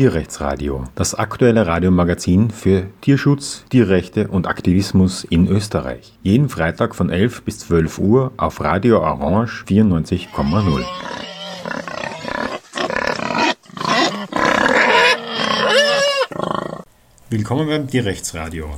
[0.00, 6.14] Tierrechtsradio, das aktuelle Radiomagazin für Tierschutz, Tierrechte und Aktivismus in Österreich.
[6.22, 10.84] Jeden Freitag von 11 bis 12 Uhr auf Radio Orange 94,0.
[17.28, 18.70] Willkommen beim Tierrechtsradio.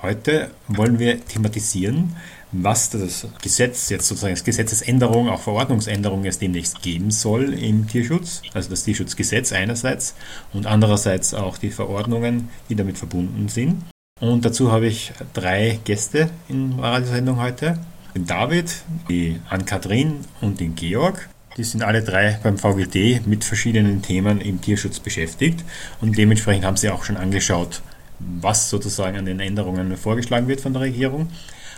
[0.00, 2.14] Heute wollen wir thematisieren,
[2.52, 8.42] was das Gesetz jetzt sozusagen als Gesetzesänderung, auch Verordnungsänderung es demnächst geben soll im Tierschutz,
[8.54, 10.14] also das Tierschutzgesetz einerseits
[10.52, 13.82] und andererseits auch die Verordnungen, die damit verbunden sind.
[14.20, 17.78] Und dazu habe ich drei Gäste in der Radiosendung heute.
[18.14, 18.72] Den David,
[19.08, 21.28] die Ann-Kathrin und den Georg.
[21.56, 25.64] Die sind alle drei beim VGT mit verschiedenen Themen im Tierschutz beschäftigt
[26.00, 27.82] und dementsprechend haben sie auch schon angeschaut,
[28.18, 31.28] was sozusagen an den Änderungen vorgeschlagen wird von der Regierung.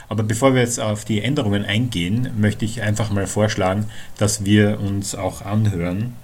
[0.09, 3.87] Aber bevor wir jetzt auf die Änderungen eingehen, möchte ich einfach mal vorschlagen,
[4.19, 6.15] dass wir uns auch anhören,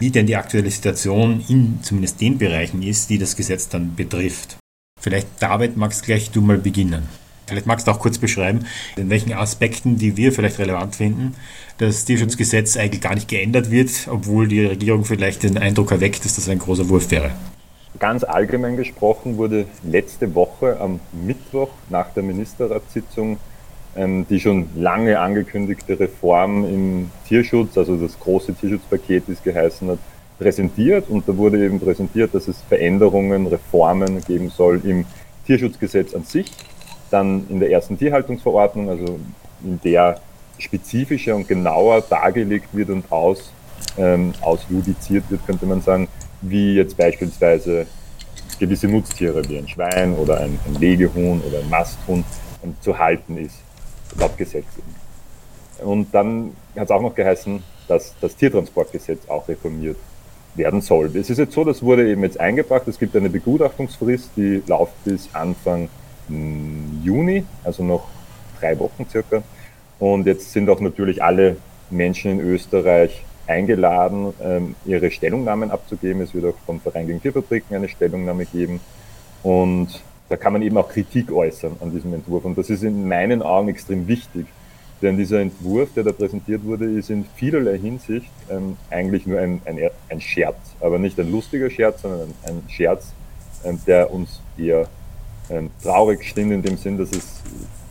[0.00, 4.56] wie denn die aktuelle Situation in zumindest den Bereichen ist, die das Gesetz dann betrifft.
[5.00, 7.04] Vielleicht, David, magst gleich du mal beginnen.
[7.46, 8.66] Vielleicht magst du auch kurz beschreiben,
[8.96, 11.34] in welchen Aspekten, die wir vielleicht relevant finden,
[11.78, 16.34] das Tierschutzgesetz eigentlich gar nicht geändert wird, obwohl die Regierung vielleicht den Eindruck erweckt, dass
[16.34, 17.30] das ein großer Wurf wäre.
[17.98, 23.38] Ganz allgemein gesprochen wurde letzte Woche am Mittwoch nach der Ministerratssitzung
[23.96, 29.88] ähm, die schon lange angekündigte Reform im Tierschutz, also das große Tierschutzpaket, wie es geheißen
[29.88, 29.98] hat,
[30.38, 31.08] präsentiert.
[31.08, 35.06] Und da wurde eben präsentiert, dass es Veränderungen, Reformen geben soll im
[35.46, 36.52] Tierschutzgesetz an sich,
[37.10, 39.18] dann in der ersten Tierhaltungsverordnung, also
[39.64, 40.20] in der
[40.58, 43.50] spezifischer und genauer dargelegt wird und aus,
[43.96, 46.08] ähm, ausjudiziert wird, könnte man sagen,
[46.42, 47.86] wie jetzt beispielsweise
[48.58, 52.24] gewisse Nutztiere wie ein Schwein oder ein, ein Legehuhn oder ein Masthuhn
[52.62, 53.56] ähm, zu halten ist,
[54.18, 54.64] laut Gesetz.
[55.82, 59.96] Und dann hat es auch noch geheißen, dass das Tiertransportgesetz auch reformiert
[60.54, 61.14] werden soll.
[61.14, 65.04] Es ist jetzt so, das wurde eben jetzt eingebracht, es gibt eine Begutachtungsfrist, die läuft
[65.04, 65.88] bis Anfang
[66.28, 68.06] hm, Juni, also noch
[68.60, 69.42] drei Wochen circa.
[69.98, 71.56] Und jetzt sind auch natürlich alle
[71.90, 76.22] Menschen in Österreich eingeladen, ähm, ihre Stellungnahmen abzugeben.
[76.22, 78.80] Es wird auch vom Verein gegen Tierfabriken eine Stellungnahme geben.
[79.42, 79.88] Und
[80.28, 82.44] da kann man eben auch Kritik äußern an diesem Entwurf.
[82.44, 84.46] Und das ist in meinen Augen extrem wichtig.
[85.02, 89.60] Denn dieser Entwurf, der da präsentiert wurde, ist in vielerlei Hinsicht ähm, eigentlich nur ein,
[89.66, 89.78] ein,
[90.08, 90.56] ein, Scherz.
[90.80, 93.12] Aber nicht ein lustiger Scherz, sondern ein, Scherz,
[93.64, 94.88] ähm, der uns eher
[95.50, 97.42] ähm, traurig stimmt in dem Sinn, dass es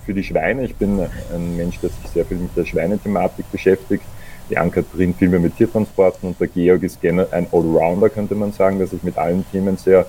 [0.03, 4.03] für die Schweine, ich bin ein Mensch, der sich sehr viel mit der Schweinethematik beschäftigt,
[4.49, 8.51] die Ann-Kathrin viel mehr mit Tiertransporten und der Georg ist gerne ein Allrounder, könnte man
[8.51, 10.05] sagen, der sich mit allen Themen sehr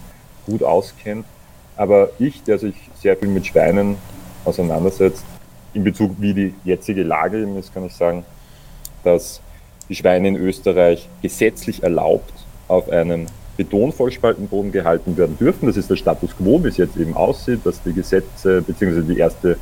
[0.46, 1.24] gut auskennt.
[1.76, 3.96] Aber ich, der sich sehr viel mit Schweinen
[4.44, 5.24] auseinandersetzt,
[5.74, 8.24] in Bezug wie die jetzige Lage eben ist, kann ich sagen,
[9.04, 9.40] dass
[9.88, 12.32] die Schweine in Österreich gesetzlich erlaubt
[12.66, 13.26] auf einem
[13.56, 15.66] Betonvollspaltenboden gehalten werden dürfen.
[15.66, 19.02] Das ist der Status quo, wie es jetzt eben aussieht, dass die Gesetze bzw.
[19.02, 19.58] die erste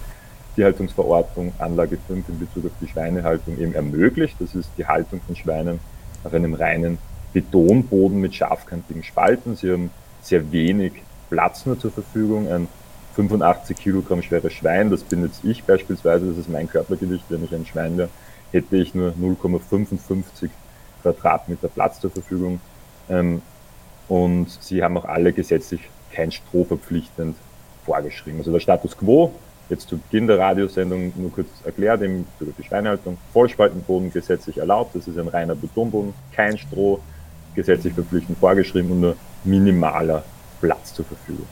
[0.54, 4.37] Tierhaltungsverordnung Anlage 5 in Bezug auf die Schweinehaltung eben ermöglicht.
[4.38, 5.81] Das ist die Haltung von Schweinen
[6.22, 6.98] auf einem reinen
[7.32, 9.56] Betonboden mit scharfkantigen Spalten.
[9.56, 9.91] Sie haben
[10.22, 10.93] sehr wenig
[11.31, 12.50] Platz nur zur Verfügung.
[12.50, 12.69] Ein
[13.14, 17.54] 85 Kilogramm schweres Schwein, das bin jetzt ich beispielsweise, das ist mein Körpergewicht, wenn ich
[17.54, 18.09] ein Schwein wäre,
[18.50, 20.50] hätte ich nur 0,55
[21.03, 22.60] Quadratmeter Platz zur Verfügung.
[23.09, 23.43] Ähm,
[24.09, 25.81] und sie haben auch alle gesetzlich
[26.12, 27.37] kein Stroh verpflichtend
[27.84, 28.38] vorgeschrieben.
[28.41, 29.32] Also der Status quo
[29.69, 34.58] jetzt zu Beginn der Radiosendung nur kurz erklärt, im Bezug auf die Schweinehaltung, Vollspaltenboden gesetzlich
[34.58, 37.00] erlaubt, das ist ein reiner Betonboden, kein Stroh,
[37.54, 40.25] gesetzlich verpflichtend vorgeschrieben und nur minimaler
[40.60, 41.47] Platz zur Verfügung.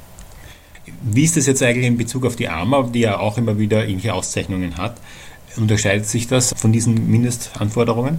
[1.02, 3.82] Wie ist das jetzt eigentlich in Bezug auf die AMA, die ja auch immer wieder
[3.82, 4.96] irgendwelche Auszeichnungen hat?
[5.56, 8.18] Unterscheidet sich das von diesen Mindestanforderungen?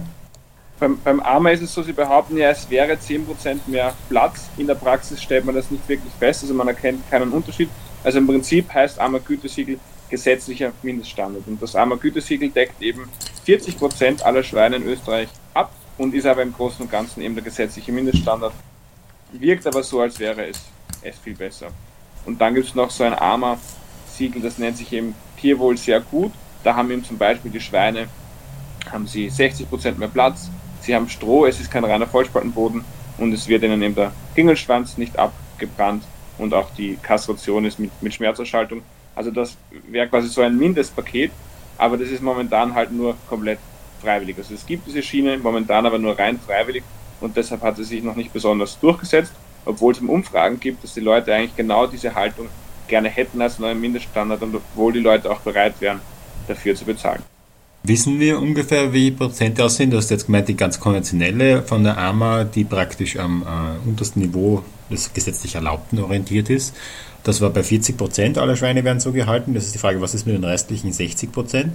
[0.80, 3.20] Beim, beim AMA ist es so, sie behaupten ja, es wäre 10%
[3.66, 4.48] mehr Platz.
[4.56, 7.68] In der Praxis stellt man das nicht wirklich fest, also man erkennt keinen Unterschied.
[8.04, 11.46] Also im Prinzip heißt AMA-Gütesiegel gesetzlicher Mindeststandard.
[11.46, 13.08] Und das AMA-Gütesiegel deckt eben
[13.44, 17.34] 40 Prozent aller Schweine in Österreich ab und ist aber im Großen und Ganzen eben
[17.34, 18.52] der gesetzliche Mindeststandard.
[19.32, 20.60] Wirkt aber so, als wäre es,
[21.02, 21.68] es viel besser.
[22.26, 26.32] Und dann gibt es noch so ein AMA-Siegel, das nennt sich eben Tierwohl sehr gut.
[26.62, 28.08] Da haben eben zum Beispiel die Schweine,
[28.90, 30.50] haben sie 60 Prozent mehr Platz,
[30.82, 32.84] sie haben Stroh, es ist kein reiner Vollspaltenboden
[33.18, 36.04] und es wird ihnen eben der Ringelschwanz nicht abgebrannt
[36.38, 38.82] und auch die Kastration ist mit, mit Schmerzerschaltung.
[39.14, 39.56] Also das
[39.88, 41.30] wäre quasi so ein Mindestpaket,
[41.78, 43.58] aber das ist momentan halt nur komplett
[44.00, 44.36] freiwillig.
[44.38, 46.82] Also es gibt diese Schiene momentan aber nur rein freiwillig
[47.20, 49.32] und deshalb hat sie sich noch nicht besonders durchgesetzt,
[49.64, 52.48] obwohl es Umfragen gibt, dass die Leute eigentlich genau diese Haltung
[52.88, 56.00] gerne hätten als neuen Mindeststandard und obwohl die Leute auch bereit wären,
[56.46, 57.22] dafür zu bezahlen.
[57.86, 59.92] Wissen wir ungefähr, wie Prozent das sind?
[59.92, 64.22] Du hast jetzt gemeint, die ganz konventionelle von der AMA, die praktisch am äh, untersten
[64.22, 66.74] Niveau des gesetzlich Erlaubten orientiert ist.
[67.24, 69.52] Das war bei 40 Prozent aller Schweine werden so gehalten.
[69.52, 71.74] Das ist die Frage, was ist mit den restlichen 60 Prozent?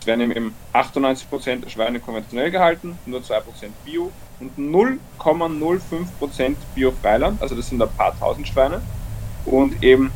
[0.00, 5.80] Es werden eben 98 Prozent der Schweine konventionell gehalten, nur 2 Prozent Bio und 0,05
[6.18, 8.82] Prozent Bio-Freiland, also das sind ein paar tausend Schweine.
[9.46, 10.10] Und eben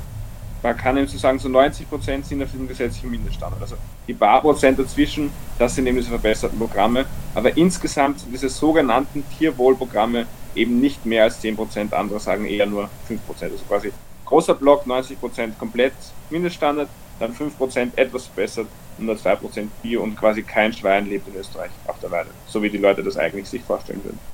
[0.64, 3.60] man kann eben so sagen, so 90 Prozent sind auf diesem gesetzlichen Mindeststandard.
[3.60, 3.76] Also
[4.08, 7.04] die paar Prozent dazwischen, das sind eben diese verbesserten Programme.
[7.34, 12.64] Aber insgesamt sind diese sogenannten Tierwohlprogramme eben nicht mehr als 10 Prozent, andere sagen eher
[12.64, 13.52] nur 5 Prozent.
[13.52, 13.92] Also quasi
[14.24, 15.92] großer Block, 90 Prozent komplett
[16.30, 16.88] Mindeststandard,
[17.20, 21.28] dann 5 Prozent etwas verbessert und nur 2 Prozent Bio und quasi kein Schwein lebt
[21.28, 24.33] in Österreich auf der Weide, so wie die Leute das eigentlich sich vorstellen würden.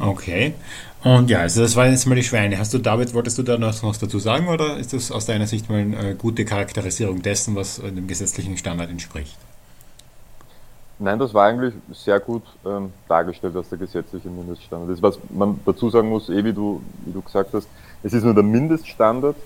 [0.00, 0.54] Okay.
[1.04, 2.58] Und ja, also das waren jetzt mal die Schweine.
[2.58, 5.46] Hast du, David, wolltest du da noch was dazu sagen oder ist das aus deiner
[5.46, 9.36] Sicht mal eine gute Charakterisierung dessen, was dem gesetzlichen Standard entspricht?
[10.98, 15.02] Nein, das war eigentlich sehr gut ähm, dargestellt, was der gesetzliche Mindeststandard ist.
[15.02, 17.68] Was man dazu sagen muss, eh wie du, wie du gesagt hast,
[18.02, 19.36] es ist nur der Mindeststandard.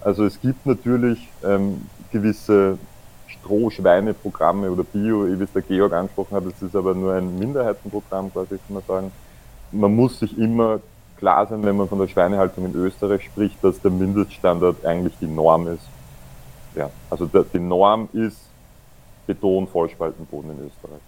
[0.00, 1.82] Also es gibt natürlich ähm,
[2.12, 2.78] gewisse
[3.26, 8.32] Strohschweineprogramme oder Bio, wie es der Georg angesprochen hat, das ist aber nur ein Minderheitenprogramm,
[8.32, 9.12] quasi kann man sagen
[9.72, 10.80] man muss sich immer
[11.18, 15.26] klar sein, wenn man von der Schweinehaltung in Österreich spricht, dass der Mindeststandard eigentlich die
[15.26, 15.82] Norm ist.
[16.74, 18.38] Ja, also die Norm ist
[19.26, 21.00] Beton, Vollspaltenboden in Österreich.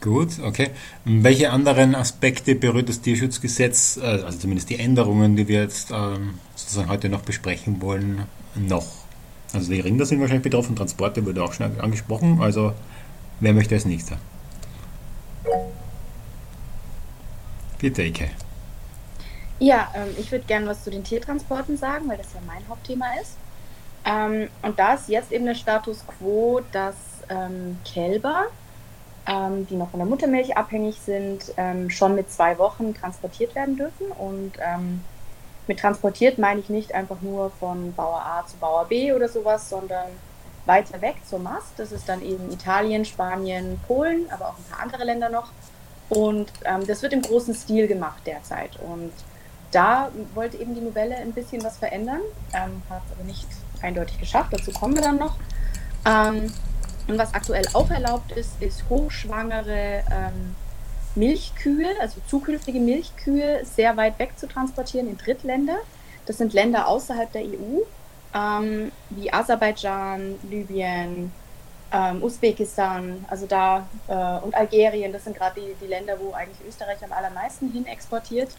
[0.00, 0.70] Gut, okay.
[1.04, 6.38] Welche anderen Aspekte berührt das Tierschutzgesetz, äh, also zumindest die Änderungen, die wir jetzt ähm,
[6.56, 8.22] sozusagen heute noch besprechen wollen,
[8.54, 8.86] noch?
[9.52, 12.72] Also die Rinder sind wahrscheinlich betroffen, Transporte wurde auch schon angesprochen, also
[13.40, 14.16] wer möchte als nächster?
[17.80, 18.30] Bitte, Ike.
[19.58, 23.06] Ja, ähm, ich würde gerne was zu den Tiertransporten sagen, weil das ja mein Hauptthema
[23.20, 23.36] ist.
[24.04, 26.96] Ähm, und da ist jetzt eben der Status quo, dass
[27.28, 28.46] ähm, Kälber,
[29.26, 33.76] ähm, die noch von der Muttermilch abhängig sind, ähm, schon mit zwei Wochen transportiert werden
[33.76, 34.06] dürfen.
[34.12, 35.02] Und ähm,
[35.66, 39.68] mit transportiert meine ich nicht einfach nur von Bauer A zu Bauer B oder sowas,
[39.68, 40.08] sondern
[40.66, 41.72] weiter weg zur Mast.
[41.78, 45.50] Das ist dann eben Italien, Spanien, Polen, aber auch ein paar andere Länder noch.
[46.10, 48.72] Und ähm, das wird im großen Stil gemacht derzeit.
[48.80, 49.12] Und
[49.70, 52.20] da wollte eben die Novelle ein bisschen was verändern,
[52.52, 53.46] ähm, hat es aber nicht
[53.80, 54.52] eindeutig geschafft.
[54.52, 55.36] Dazu kommen wir dann noch.
[56.04, 56.52] Ähm,
[57.06, 60.56] und was aktuell auch erlaubt ist, ist hochschwangere ähm,
[61.14, 65.76] Milchkühe, also zukünftige Milchkühe, sehr weit weg zu transportieren in Drittländer.
[66.26, 67.80] Das sind Länder außerhalb der EU,
[68.34, 71.32] ähm, wie Aserbaidschan, Libyen,
[71.92, 76.66] ähm, Usbekistan, also da äh, und Algerien, das sind gerade die, die Länder, wo eigentlich
[76.66, 78.50] Österreich am allermeisten hin exportiert.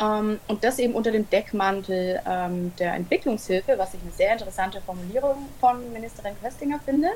[0.00, 4.80] Ähm, und das eben unter dem Deckmantel ähm, der Entwicklungshilfe, was ich eine sehr interessante
[4.80, 7.08] Formulierung von Ministerin Köstinger finde.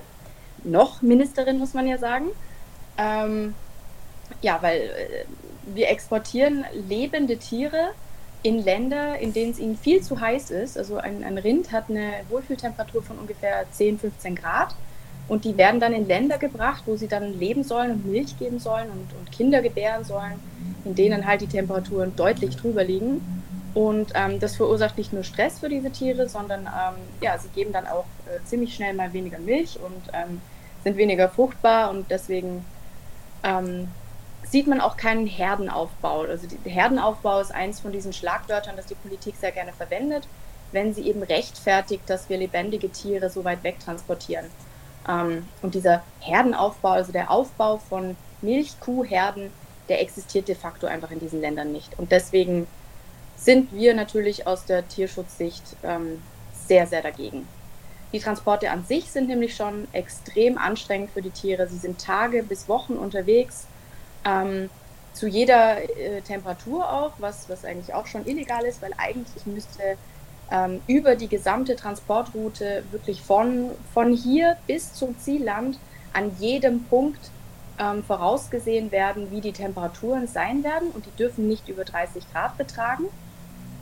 [0.64, 2.29] Noch Ministerin, muss man ja sagen.
[2.99, 3.55] Ähm,
[4.41, 5.25] ja, weil äh,
[5.67, 7.91] wir exportieren lebende Tiere
[8.43, 10.76] in Länder, in denen es ihnen viel zu heiß ist.
[10.76, 14.75] Also ein, ein Rind hat eine Wohlfühltemperatur von ungefähr 10, 15 Grad.
[15.32, 18.58] Und die werden dann in Länder gebracht, wo sie dann leben sollen und Milch geben
[18.58, 20.34] sollen und, und Kinder gebären sollen,
[20.84, 23.23] in denen halt die Temperaturen deutlich drüber liegen.
[23.73, 27.73] Und ähm, das verursacht nicht nur Stress für diese Tiere, sondern ähm, ja, sie geben
[27.73, 30.42] dann auch äh, ziemlich schnell mal weniger Milch und ähm,
[30.85, 32.62] sind weniger fruchtbar und deswegen
[33.42, 33.88] ähm,
[34.45, 36.25] sieht man auch keinen Herdenaufbau.
[36.25, 40.28] Also der Herdenaufbau ist eins von diesen Schlagwörtern, das die Politik sehr gerne verwendet,
[40.73, 44.45] wenn sie eben rechtfertigt, dass wir lebendige Tiere so weit weg transportieren.
[44.45, 44.72] Ähm,
[45.06, 49.50] und dieser Herdenaufbau, also der Aufbau von Milchkuhherden,
[49.88, 51.99] der existiert de facto einfach in diesen Ländern nicht.
[51.99, 52.66] Und deswegen
[53.37, 56.23] sind wir natürlich aus der Tierschutzsicht ähm,
[56.66, 57.49] sehr, sehr dagegen.
[58.12, 61.66] Die Transporte an sich sind nämlich schon extrem anstrengend für die Tiere.
[61.66, 63.66] Sie sind Tage bis Wochen unterwegs,
[64.25, 64.71] ähm,
[65.14, 69.97] zu jeder äh, Temperatur auch, was, was eigentlich auch schon illegal ist, weil eigentlich müsste
[70.52, 75.78] ähm, über die gesamte Transportroute wirklich von, von hier bis zum Zielland
[76.12, 77.30] an jedem Punkt
[77.78, 82.59] ähm, vorausgesehen werden, wie die Temperaturen sein werden und die dürfen nicht über 30 Grad
[82.59, 83.04] betragen.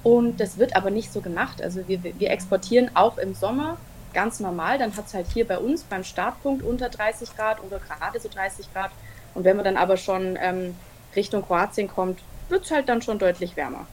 [0.03, 1.61] Und das wird aber nicht so gemacht.
[1.61, 3.77] Also wir, wir exportieren auch im Sommer
[4.15, 4.79] ganz normal.
[4.79, 8.29] Dann hat es halt hier bei uns beim Startpunkt unter 30 Grad oder gerade so
[8.29, 8.93] 30 Grad.
[9.35, 10.75] Und wenn man dann aber schon ähm,
[11.15, 13.87] Richtung Kroatien kommt, wird es halt dann schon deutlich wärmer.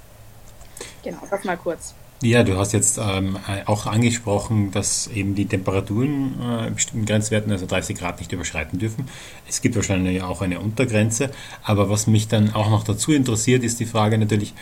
[1.03, 1.93] Genau, das mal kurz.
[2.24, 7.67] Ja, du hast jetzt ähm, auch angesprochen, dass eben die Temperaturen äh, bestimmten Grenzwerten, also
[7.67, 9.07] 30 Grad, nicht überschreiten dürfen.
[9.47, 11.29] Es gibt wahrscheinlich auch eine Untergrenze.
[11.62, 14.55] Aber was mich dann auch noch dazu interessiert, ist die Frage natürlich,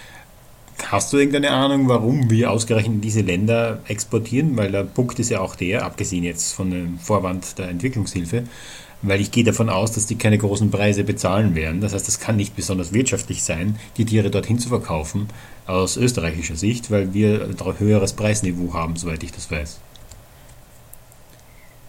[0.83, 4.57] Hast du irgendeine Ahnung, warum wir ausgerechnet diese Länder exportieren?
[4.57, 8.43] Weil der Punkt ist ja auch der, abgesehen jetzt von dem Vorwand der Entwicklungshilfe,
[9.07, 11.81] weil ich gehe davon aus, dass die keine großen Preise bezahlen werden.
[11.81, 15.29] Das heißt, es kann nicht besonders wirtschaftlich sein, die Tiere dorthin zu verkaufen,
[15.67, 19.79] aus österreichischer Sicht, weil wir ein höheres Preisniveau haben, soweit ich das weiß.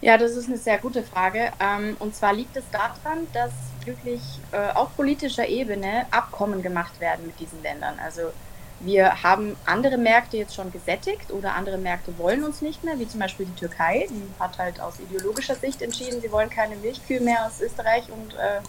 [0.01, 1.51] Ja, das ist eine sehr gute Frage.
[1.59, 3.51] Ähm, und zwar liegt es daran, dass
[3.83, 4.21] wirklich
[4.51, 7.95] äh, auf politischer Ebene Abkommen gemacht werden mit diesen Ländern.
[8.03, 8.31] Also
[8.79, 13.07] wir haben andere Märkte jetzt schon gesättigt oder andere Märkte wollen uns nicht mehr, wie
[13.07, 14.07] zum Beispiel die Türkei.
[14.09, 18.33] Die hat halt aus ideologischer Sicht entschieden, sie wollen keine Milchkühe mehr aus Österreich und
[18.35, 18.61] äh,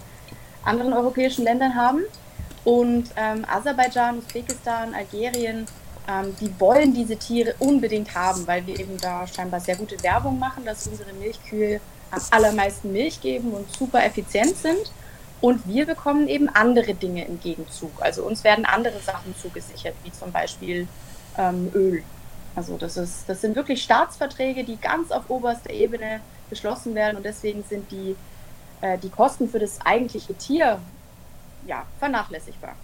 [0.64, 2.04] anderen europäischen Ländern haben.
[2.64, 5.66] Und ähm, Aserbaidschan, Usbekistan, Algerien,
[6.08, 10.38] ähm, die wollen diese Tiere unbedingt haben, weil wir eben da scheinbar sehr gute Werbung
[10.38, 14.90] machen, dass unsere Milchkühe am allermeisten Milch geben und super effizient sind.
[15.40, 17.92] Und wir bekommen eben andere Dinge im Gegenzug.
[18.00, 20.88] Also uns werden andere Sachen zugesichert, wie zum Beispiel
[21.36, 22.02] ähm, Öl.
[22.56, 27.24] Also das, ist, das sind wirklich Staatsverträge, die ganz auf oberster Ebene beschlossen werden und
[27.24, 28.16] deswegen sind die,
[28.80, 30.80] äh, die Kosten für das eigentliche Tier
[31.66, 32.74] ja, vernachlässigbar.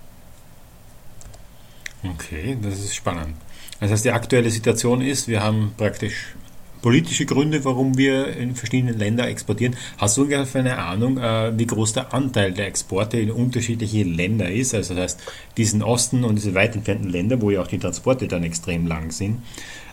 [2.04, 3.36] Okay, das ist spannend.
[3.80, 6.36] Das heißt, die aktuelle Situation ist, wir haben praktisch
[6.84, 9.74] politische Gründe, warum wir in verschiedene Länder exportieren.
[9.96, 14.50] Hast du ungefähr eine Ahnung, äh, wie groß der Anteil der Exporte in unterschiedliche Länder
[14.50, 14.74] ist?
[14.74, 15.20] Also das heißt,
[15.56, 19.12] diesen Osten und diese weit entfernten Länder, wo ja auch die Transporte dann extrem lang
[19.12, 19.40] sind.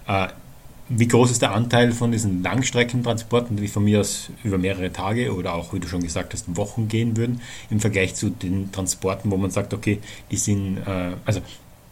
[0.05, 0.27] Äh,
[0.89, 5.33] wie groß ist der Anteil von diesen Langstreckentransporten, die von mir aus über mehrere Tage
[5.33, 9.31] oder auch, wie du schon gesagt hast, Wochen gehen würden, im Vergleich zu den Transporten,
[9.31, 11.39] wo man sagt, okay, die sind, äh, also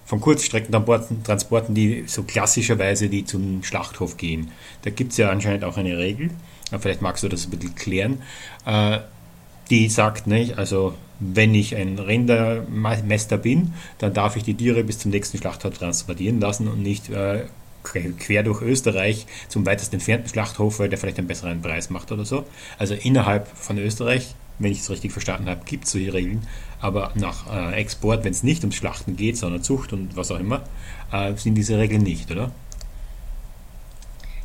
[0.09, 4.49] von Kurzstreckentransporten, die so klassischerweise die zum Schlachthof gehen.
[4.81, 6.31] Da gibt es ja anscheinend auch eine Regel,
[6.79, 8.23] vielleicht magst du das ein bisschen klären,
[8.65, 9.01] äh,
[9.69, 14.97] die sagt, nicht, also wenn ich ein Rindermester bin, dann darf ich die Tiere bis
[14.97, 17.43] zum nächsten Schlachthof transportieren lassen und nicht äh,
[17.83, 22.25] quer durch Österreich zum weitest entfernten Schlachthof, weil der vielleicht einen besseren Preis macht oder
[22.25, 22.45] so.
[22.79, 26.45] Also innerhalb von Österreich wenn ich es richtig verstanden habe, gibt es solche Regeln.
[26.81, 30.39] Aber nach äh, Export, wenn es nicht ums Schlachten geht, sondern Zucht und was auch
[30.39, 30.61] immer,
[31.11, 32.51] äh, sind diese Regeln nicht, oder?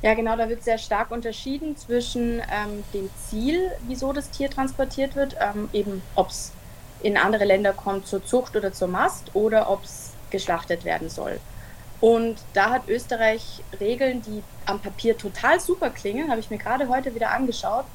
[0.03, 5.17] Ja, genau, da wird sehr stark unterschieden zwischen ähm, dem Ziel, wieso das Tier transportiert
[5.17, 6.53] wird, ähm, eben ob es
[7.03, 11.41] in andere Länder kommt zur Zucht oder zur Mast oder ob es geschlachtet werden soll.
[12.01, 16.89] Und da hat Österreich Regeln, die am Papier total super klingen, habe ich mir gerade
[16.89, 17.87] heute wieder angeschaut.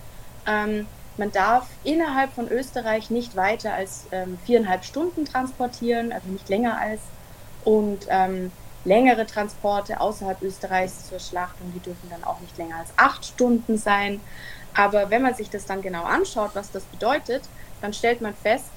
[0.48, 0.88] Ähm,
[1.20, 6.80] man darf innerhalb von Österreich nicht weiter als ähm, viereinhalb Stunden transportieren, also nicht länger
[6.80, 7.02] als.
[7.66, 8.52] Und ähm,
[8.86, 13.78] längere Transporte außerhalb Österreichs zur Schlachtung, die dürfen dann auch nicht länger als acht Stunden
[13.78, 14.22] sein.
[14.74, 17.44] Aber wenn man sich das dann genau anschaut, was das bedeutet,
[17.82, 18.72] dann stellt man fest,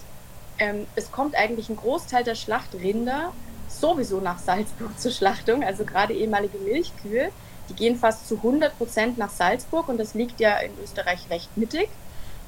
[0.58, 3.32] ähm, es kommt eigentlich ein Großteil der Schlachtrinder
[3.68, 7.30] sowieso nach Salzburg zur Schlachtung, also gerade ehemalige Milchkühe,
[7.68, 11.56] die gehen fast zu 100 Prozent nach Salzburg und das liegt ja in Österreich recht
[11.56, 11.88] mittig.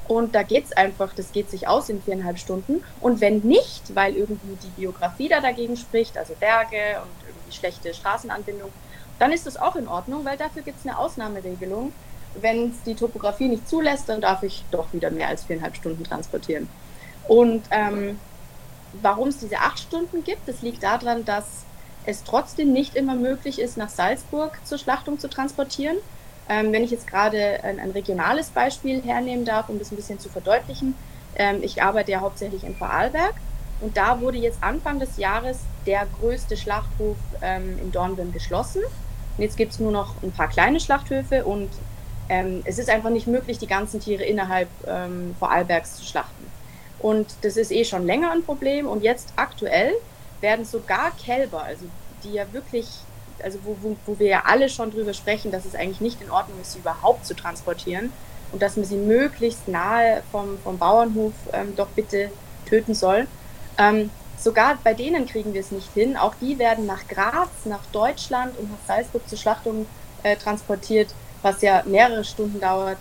[0.07, 2.85] Und da geht es einfach, das geht sich aus in viereinhalb Stunden.
[3.01, 7.95] Und wenn nicht, weil irgendwie die Biografie da dagegen spricht, also Berge und irgendwie schlechte
[7.95, 8.71] Straßenanbindung,
[9.19, 11.93] dann ist das auch in Ordnung, weil dafür gibt es eine Ausnahmeregelung.
[12.41, 16.05] Wenn es die Topografie nicht zulässt, dann darf ich doch wieder mehr als viereinhalb Stunden
[16.05, 16.69] transportieren.
[17.29, 18.19] Und ähm,
[19.01, 21.65] warum es diese acht Stunden gibt, das liegt daran, dass
[22.07, 25.97] es trotzdem nicht immer möglich ist, nach Salzburg zur Schlachtung zu transportieren.
[26.49, 30.19] Ähm, wenn ich jetzt gerade ein, ein, regionales Beispiel hernehmen darf, um das ein bisschen
[30.19, 30.95] zu verdeutlichen,
[31.37, 33.35] ähm, ich arbeite ja hauptsächlich in Vorarlberg
[33.81, 38.83] und da wurde jetzt Anfang des Jahres der größte Schlachthof ähm, in Dornbirn geschlossen.
[39.37, 41.71] Und jetzt gibt es nur noch ein paar kleine Schlachthöfe und
[42.29, 46.51] ähm, es ist einfach nicht möglich, die ganzen Tiere innerhalb ähm, Vorarlbergs zu schlachten.
[46.99, 49.93] Und das ist eh schon länger ein Problem und jetzt aktuell
[50.41, 51.87] werden sogar Kälber, also
[52.23, 52.87] die ja wirklich
[53.43, 56.31] also wo, wo, wo wir ja alle schon drüber sprechen, dass es eigentlich nicht in
[56.31, 58.13] Ordnung ist, sie überhaupt zu transportieren
[58.53, 62.31] und dass man sie möglichst nahe vom, vom Bauernhof ähm, doch bitte
[62.67, 63.27] töten soll.
[63.79, 66.17] Ähm, sogar bei denen kriegen wir es nicht hin.
[66.17, 69.87] Auch die werden nach Graz, nach Deutschland und nach Salzburg zur Schlachtung
[70.23, 72.99] äh, transportiert, was ja mehrere Stunden dauert.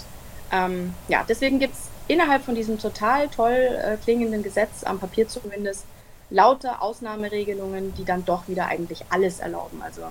[0.52, 5.28] Ähm, ja, deswegen gibt es innerhalb von diesem total toll äh, klingenden Gesetz, am Papier
[5.28, 5.86] zumindest,
[6.34, 9.82] lauter Ausnahmeregelungen, die dann doch wieder eigentlich alles erlauben.
[9.82, 10.02] Also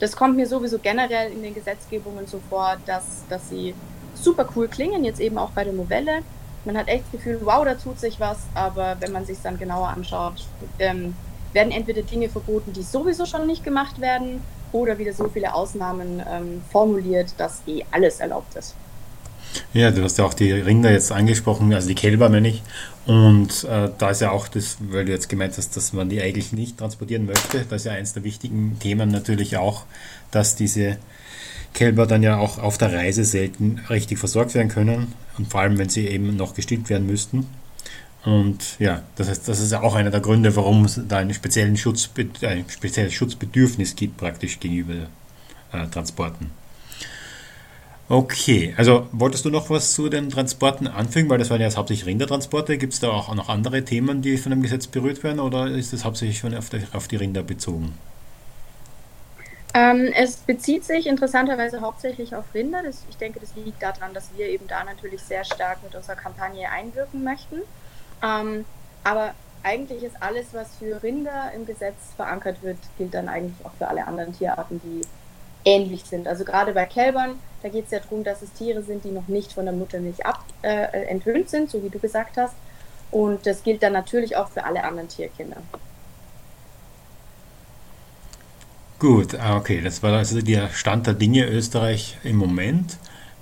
[0.00, 3.74] das kommt mir sowieso generell in den Gesetzgebungen so vor, dass, dass sie
[4.14, 6.22] super cool klingen, jetzt eben auch bei der Novelle.
[6.64, 9.58] Man hat echt das Gefühl, wow, da tut sich was, aber wenn man sich dann
[9.58, 10.44] genauer anschaut,
[10.78, 11.14] ähm,
[11.52, 16.22] werden entweder Dinge verboten, die sowieso schon nicht gemacht werden, oder wieder so viele Ausnahmen
[16.28, 18.74] ähm, formuliert, dass eh alles erlaubt ist.
[19.72, 22.62] Ja, du hast ja auch die Rinder jetzt angesprochen, also die Kälber meine ich.
[23.06, 26.20] Und äh, da ist ja auch das, weil du jetzt gemeint hast, dass man die
[26.20, 29.84] eigentlich nicht transportieren möchte, da ist ja eines der wichtigen Themen natürlich auch,
[30.30, 30.98] dass diese
[31.72, 35.12] Kälber dann ja auch auf der Reise selten richtig versorgt werden können.
[35.38, 37.46] Und vor allem, wenn sie eben noch gestillt werden müssten.
[38.24, 41.32] Und ja, das heißt, das ist ja auch einer der Gründe, warum es da einen
[41.32, 42.10] speziellen Schutz,
[42.42, 45.06] ein spezielles Schutzbedürfnis gibt, praktisch gegenüber
[45.72, 46.50] äh, Transporten.
[48.08, 51.76] Okay, also wolltest du noch was zu den Transporten anfügen, weil das waren ja jetzt
[51.76, 52.78] hauptsächlich Rindertransporte.
[52.78, 55.92] Gibt es da auch noch andere Themen, die von dem Gesetz berührt werden oder ist
[55.92, 57.98] das hauptsächlich auf die, auf die Rinder bezogen?
[59.74, 62.82] Ähm, es bezieht sich interessanterweise hauptsächlich auf Rinder.
[62.84, 66.16] Das, ich denke, das liegt daran, dass wir eben da natürlich sehr stark mit unserer
[66.16, 67.56] Kampagne einwirken möchten.
[68.22, 68.64] Ähm,
[69.02, 69.34] aber
[69.64, 73.88] eigentlich ist alles, was für Rinder im Gesetz verankert wird, gilt dann eigentlich auch für
[73.88, 75.02] alle anderen Tierarten, die
[75.66, 76.26] ähnlich sind.
[76.26, 77.32] Also gerade bei Kälbern,
[77.62, 80.24] da geht es ja darum, dass es Tiere sind, die noch nicht von der Muttermilch
[80.24, 82.54] ab, äh, entwöhnt sind, so wie du gesagt hast.
[83.10, 85.58] Und das gilt dann natürlich auch für alle anderen Tierkinder.
[88.98, 92.96] Gut, ah, okay, das war also der Stand der Dinge Österreich im Moment.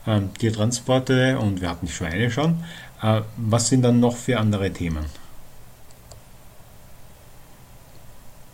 [0.07, 2.65] Ähm, Tiertransporte und wir hatten Schweine schon.
[3.03, 5.05] Äh, was sind dann noch für andere Themen?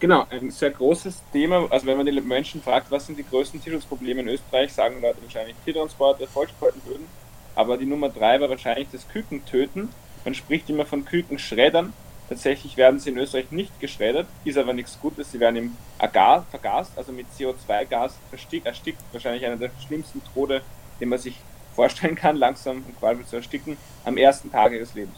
[0.00, 1.66] Genau, ein sehr großes Thema.
[1.69, 5.19] Also wenn man die Menschen fragt, was sind die größten Tierschutzprobleme in Österreich, sagen Leute
[5.23, 7.07] wahrscheinlich Tiertransporte, Volksspaltenböden.
[7.54, 9.90] Aber die Nummer drei war wahrscheinlich das Kükentöten.
[10.25, 11.92] Man spricht immer von Kükenschreddern.
[12.30, 15.33] Tatsächlich werden sie in Österreich nicht geschreddert, ist aber nichts Gutes.
[15.33, 19.02] Sie werden im Agar vergast, also mit CO2-Gas erstickt, erstickt.
[19.12, 20.62] Wahrscheinlich einer der schlimmsten Tode,
[20.99, 21.37] den man sich
[21.75, 23.76] vorstellen kann, langsam und qualvoll zu ersticken,
[24.07, 25.16] am ersten Tag ihres Lebens.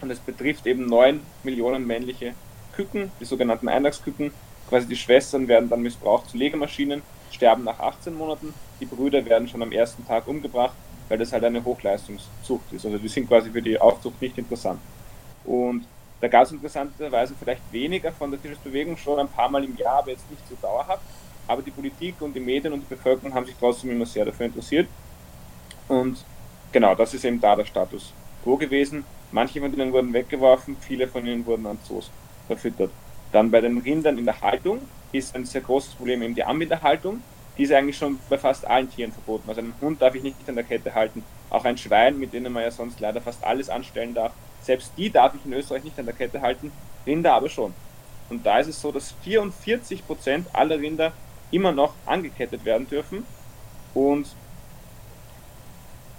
[0.00, 2.34] Und es betrifft eben neun Millionen männliche
[2.80, 4.32] Küken, die sogenannten Eintagsküken.
[4.68, 8.54] Quasi die Schwestern werden dann missbraucht zu Legemaschinen, sterben nach 18 Monaten.
[8.80, 10.72] Die Brüder werden schon am ersten Tag umgebracht,
[11.08, 12.86] weil das halt eine Hochleistungszucht ist.
[12.86, 14.80] Also die sind quasi für die Aufzucht nicht interessant.
[15.44, 15.84] Und
[16.22, 19.98] da gab es interessanterweise vielleicht weniger von der Tierschutzbewegung, schon ein paar Mal im Jahr,
[19.98, 21.02] aber jetzt nicht so dauerhaft.
[21.46, 24.46] Aber die Politik und die Medien und die Bevölkerung haben sich trotzdem immer sehr dafür
[24.46, 24.88] interessiert.
[25.88, 26.24] Und
[26.72, 29.04] genau, das ist eben da der Status quo gewesen.
[29.32, 32.10] Manche von ihnen wurden weggeworfen, viele von ihnen wurden an Zoos
[32.50, 32.90] verfüttert.
[33.32, 34.80] Dann bei den Rindern in der Haltung
[35.12, 37.22] ist ein sehr großes Problem eben die Anbinderhaltung.
[37.56, 39.48] Die ist eigentlich schon bei fast allen Tieren verboten.
[39.48, 41.22] Also einen Hund darf ich nicht an der Kette halten.
[41.50, 44.32] Auch ein Schwein, mit denen man ja sonst leider fast alles anstellen darf.
[44.62, 46.72] Selbst die darf ich in Österreich nicht an der Kette halten,
[47.06, 47.72] Rinder aber schon.
[48.28, 51.12] Und da ist es so, dass 44 Prozent aller Rinder
[51.50, 53.24] immer noch angekettet werden dürfen
[53.94, 54.26] und,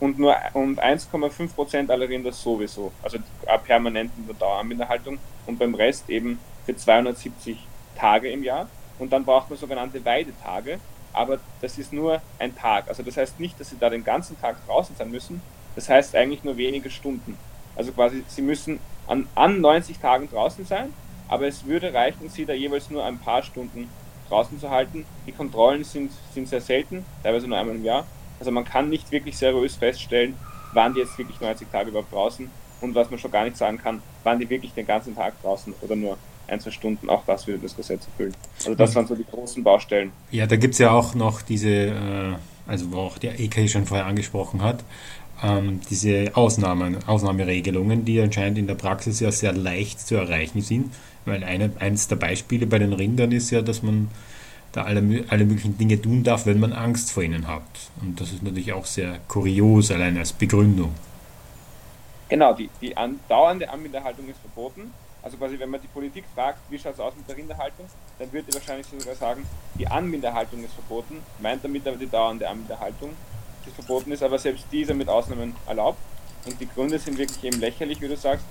[0.02, 3.20] und nur und 1,5 Prozent aller Rinder sowieso, also
[3.64, 7.58] permanent in der Daueranbinderhaltung und beim Rest eben für 270
[7.96, 8.68] Tage im Jahr.
[9.00, 10.80] Und dann braucht man sogenannte Weidetage,
[11.14, 12.88] aber das ist nur ein Tag.
[12.88, 15.42] Also das heißt nicht, dass sie da den ganzen Tag draußen sein müssen,
[15.76, 17.38] das heißt eigentlich nur wenige Stunden.
[17.76, 20.94] Also quasi, sie müssen an, an 90 Tagen draußen sein,
[21.28, 23.88] aber es würde reichen, sie da jeweils nur ein paar Stunden
[24.30, 25.06] draußen zu halten.
[25.28, 28.06] Die Kontrollen sind, sind sehr selten, teilweise nur einmal im Jahr.
[28.42, 30.34] Also man kann nicht wirklich seriös feststellen,
[30.74, 32.50] waren die jetzt wirklich 90 Tage überhaupt draußen
[32.82, 35.76] und was man schon gar nicht sagen kann, waren die wirklich den ganzen Tag draußen
[35.82, 38.34] oder nur ein, zwei Stunden, auch das würde das Gesetz erfüllen.
[38.58, 40.12] Also das waren so die großen Baustellen.
[40.32, 42.34] Ja, da gibt es ja auch noch diese, äh,
[42.66, 44.84] also wo auch der EK schon vorher angesprochen hat,
[45.44, 50.92] ähm, diese Ausnahmen, Ausnahmeregelungen, die anscheinend in der Praxis ja sehr leicht zu erreichen sind.
[51.26, 54.10] Weil eine, eines der Beispiele bei den Rindern ist ja, dass man
[54.72, 57.64] da alle, alle möglichen Dinge tun darf, wenn man Angst vor ihnen hat.
[58.02, 60.94] Und das ist natürlich auch sehr kurios, allein als Begründung.
[62.30, 64.94] Genau, die, die andauernde Anbinderhaltung ist verboten.
[65.24, 67.86] Also quasi, wenn man die Politik fragt, wie schaut es aus mit der Rinderhaltung,
[68.18, 69.46] dann wird die wahrscheinlich sogar sagen,
[69.78, 73.12] die Anbinderhaltung ist verboten, meint damit aber die dauernde Anbinderhaltung
[73.66, 76.00] die verboten ist, aber selbst diese mit Ausnahmen erlaubt.
[76.46, 78.46] Und die Gründe sind wirklich eben lächerlich, wie du sagst.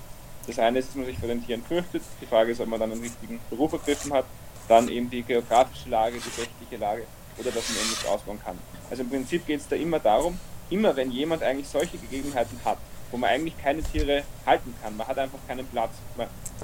[0.47, 2.01] Das eine ist, dass man sich vor den Tieren fürchtet.
[2.21, 4.25] Die Frage ist, ob man dann einen richtigen Beruf ergriffen hat.
[4.71, 7.03] Dann eben die geografische Lage, die rechtliche Lage
[7.37, 8.57] oder dass man eben ausbauen kann.
[8.89, 12.77] Also im Prinzip geht es da immer darum, immer wenn jemand eigentlich solche Gegebenheiten hat,
[13.11, 15.91] wo man eigentlich keine Tiere halten kann, man hat einfach keinen Platz,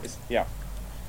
[0.03, 0.45] ist, ja,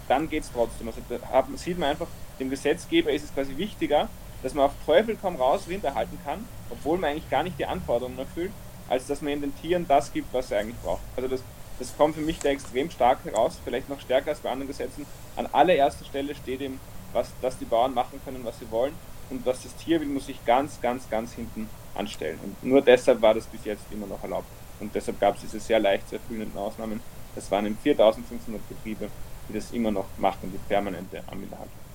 [0.09, 0.89] dann geht es trotzdem.
[0.89, 2.09] Also da sieht man einfach,
[2.41, 4.09] dem Gesetzgeber ist es quasi wichtiger,
[4.43, 7.67] dass man auf Teufel komm raus Rind erhalten kann, obwohl man eigentlich gar nicht die
[7.67, 8.51] Anforderungen erfüllt,
[8.89, 11.03] als dass man in den Tieren das gibt, was sie eigentlich braucht.
[11.15, 11.45] Also das,
[11.79, 15.07] das kommt für mich da extrem stark heraus, vielleicht noch stärker als bei anderen Gesetzen.
[15.37, 16.81] An allererster Stelle steht eben,
[17.13, 18.93] was, dass die Bauern machen können, was sie wollen
[19.31, 22.39] und was das Tier will, muss sich ganz, ganz, ganz hinten anstellen.
[22.43, 24.49] Und nur deshalb war das bis jetzt immer noch erlaubt.
[24.81, 27.01] Und deshalb gab es diese sehr leicht zu erfüllenden Ausnahmen.
[27.35, 29.09] Das waren eben 4500 Betriebe,
[29.49, 31.88] die das immer noch machen, die permanente Anbinderhaltung.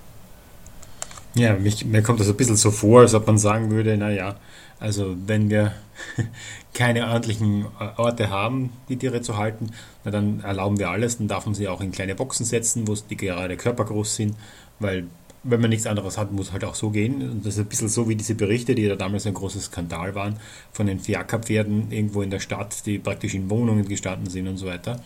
[1.36, 4.36] Ja, mich, mir kommt das ein bisschen so vor, als ob man sagen würde, naja,
[4.80, 5.74] also wenn wir
[6.74, 9.72] keine ordentlichen äh, Orte haben, die Tiere zu halten,
[10.04, 12.96] na dann erlauben wir alles, dann darf man sie auch in kleine Boxen setzen, wo
[12.96, 14.36] die gerade körpergroß sind,
[14.80, 15.06] weil
[15.44, 17.22] wenn man nichts anderes hat, muss halt auch so gehen.
[17.22, 20.16] Und das ist ein bisschen so wie diese Berichte, die da damals ein großer Skandal
[20.16, 20.38] waren,
[20.72, 24.68] von den Fiakerpferden irgendwo in der Stadt, die praktisch in Wohnungen gestanden sind und so
[24.68, 25.02] weiter.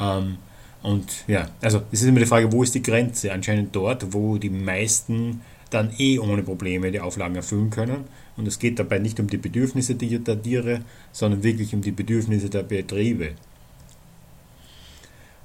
[0.00, 0.38] Ähm,
[0.82, 3.32] und ja, also es ist immer die Frage, wo ist die Grenze?
[3.32, 5.40] Anscheinend dort, wo die meisten
[5.70, 8.04] dann eh ohne Probleme die Auflagen erfüllen können.
[8.36, 12.50] Und es geht dabei nicht um die Bedürfnisse der Tiere, sondern wirklich um die Bedürfnisse
[12.50, 13.32] der Betriebe.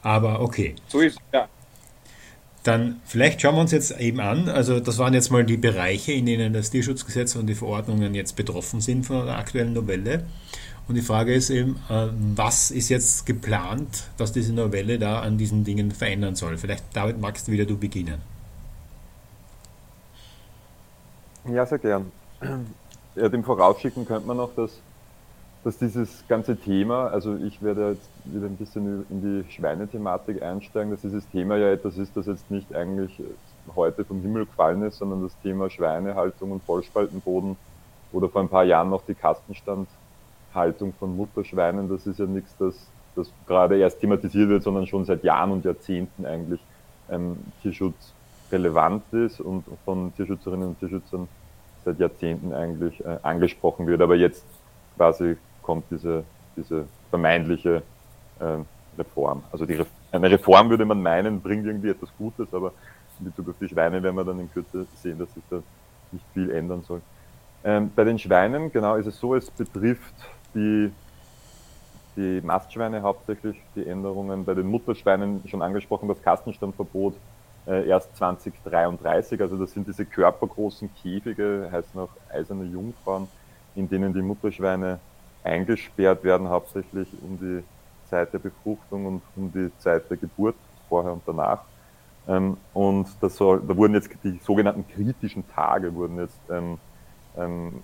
[0.02, 0.76] Aber okay.
[0.88, 1.50] So ist es, ja.
[2.63, 6.12] Dann vielleicht schauen wir uns jetzt eben an, also das waren jetzt mal die Bereiche,
[6.12, 10.26] in denen das Tierschutzgesetz und die Verordnungen jetzt betroffen sind von der aktuellen Novelle.
[10.88, 15.38] Und die Frage ist eben, äh, was ist jetzt geplant, dass diese Novelle da an
[15.38, 16.58] diesen Dingen verändern soll?
[16.58, 18.21] Vielleicht, David, magst du wieder du beginnen.
[21.45, 22.12] Ja, sehr gern.
[23.15, 24.80] Ja, dem Vorausschicken könnte man noch, dass,
[25.63, 30.91] dass dieses ganze Thema, also ich werde jetzt wieder ein bisschen in die Schweinethematik einsteigen,
[30.91, 33.19] dass dieses Thema ja etwas ist, das jetzt nicht eigentlich
[33.76, 37.58] heute vom Himmel gefallen ist, sondern das Thema Schweinehaltung und Vollspaltenboden
[38.13, 39.88] oder vor ein paar Jahren noch die Kastenstand
[40.58, 42.76] Haltung von Mutterschweinen, das ist ja nichts, das,
[43.15, 46.60] das gerade erst thematisiert wird, sondern schon seit Jahren und Jahrzehnten eigentlich
[47.10, 48.13] ähm, Tierschutz
[48.52, 51.28] relevant ist und von Tierschützerinnen und Tierschützern
[51.86, 54.02] seit Jahrzehnten eigentlich äh, angesprochen wird.
[54.02, 54.43] Aber jetzt
[54.98, 56.24] quasi kommt diese,
[56.56, 57.82] diese vermeintliche
[58.39, 58.58] äh,
[58.98, 59.43] Reform.
[59.52, 59.80] Also die,
[60.12, 62.74] eine Reform würde man meinen, bringt irgendwie etwas Gutes, aber
[63.20, 65.62] in Bezug auf die Schweine werden wir dann in Kürze sehen, dass sich da
[66.12, 67.02] nicht viel ändern soll.
[67.63, 70.15] Ähm, bei den Schweinen, genau, ist es so, es betrifft
[70.53, 70.91] die,
[72.15, 74.45] die Mastschweine hauptsächlich, die Änderungen.
[74.45, 77.15] Bei den Mutterschweinen schon angesprochen, das Kastenstandverbot
[77.67, 79.39] äh, erst 2033.
[79.41, 83.27] Also das sind diese körpergroßen Käfige, heißen auch eiserne Jungfrauen,
[83.75, 84.99] in denen die Mutterschweine
[85.43, 87.63] eingesperrt werden, hauptsächlich um die
[88.10, 90.55] Zeit der Befruchtung und um die Zeit der Geburt,
[90.89, 91.62] vorher und danach.
[92.27, 96.77] Ähm, und soll, da wurden jetzt die sogenannten kritischen Tage wurden jetzt ähm,
[97.38, 97.81] ähm,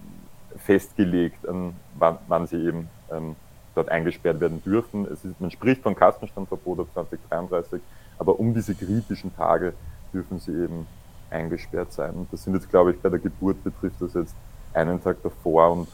[0.57, 3.35] festgelegt, ähm, wann, wann, sie eben ähm,
[3.75, 5.05] dort eingesperrt werden dürfen.
[5.11, 7.81] Es ist, man spricht von Kastenstandverbot ab 2033,
[8.19, 9.73] aber um diese kritischen Tage
[10.13, 10.87] dürfen sie eben
[11.29, 12.13] eingesperrt sein.
[12.13, 14.35] Und das sind jetzt, glaube ich, bei der Geburt betrifft das jetzt
[14.73, 15.87] einen Tag davor und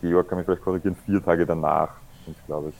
[0.00, 1.90] Georg kann mich vielleicht korrigieren, vier Tage danach
[2.46, 2.74] glaube ich.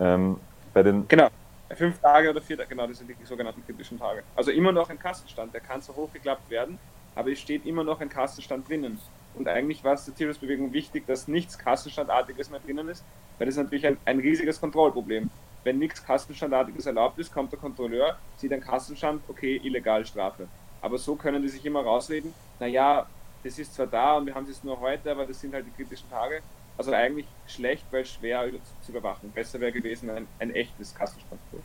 [0.00, 0.38] Ähm,
[0.72, 1.28] bei den genau,
[1.74, 4.22] fünf Tage oder vier Tage, genau, das sind die sogenannten kritischen Tage.
[4.36, 6.78] Also immer noch ein Kastenstand, der kann so hochgeklappt werden,
[7.14, 8.98] aber es steht immer noch ein Kastenstand drinnen.
[9.38, 13.04] Und eigentlich war es der Tierschutzbewegung wichtig, dass nichts Kassenstandartiges mehr drinnen ist,
[13.38, 15.30] weil das ist natürlich ein, ein riesiges Kontrollproblem.
[15.62, 20.48] Wenn nichts Kassenstandartiges erlaubt ist, kommt der Kontrolleur, sieht einen Kassenstand, okay, illegal Strafe.
[20.80, 23.06] Aber so können die sich immer rausreden, naja,
[23.44, 25.70] das ist zwar da und wir haben es nur heute, aber das sind halt die
[25.70, 26.40] kritischen Tage.
[26.76, 28.48] Also eigentlich schlecht, weil schwer
[28.82, 29.30] zu überwachen.
[29.32, 31.60] Besser wäre gewesen ein, ein echtes Kassenstandbuch.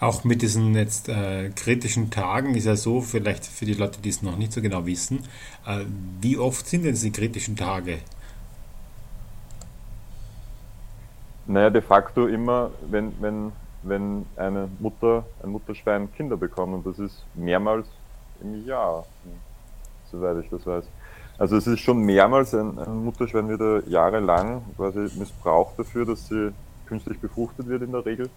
[0.00, 4.10] Auch mit diesen jetzt äh, kritischen Tagen ist ja so, vielleicht für die Leute, die
[4.10, 5.24] es noch nicht so genau wissen,
[5.66, 5.84] äh,
[6.20, 7.98] wie oft sind denn diese kritischen Tage?
[11.46, 16.98] Naja, de facto immer, wenn, wenn, wenn eine Mutter, ein Mutterschwein Kinder bekommt und das
[17.00, 17.86] ist mehrmals
[18.40, 19.04] im Jahr,
[20.12, 20.84] soweit ich das weiß.
[21.38, 26.52] Also es ist schon mehrmals, ein, ein Mutterschwein wird jahrelang quasi missbraucht dafür, dass sie
[26.86, 28.30] künstlich befruchtet wird in der Regel.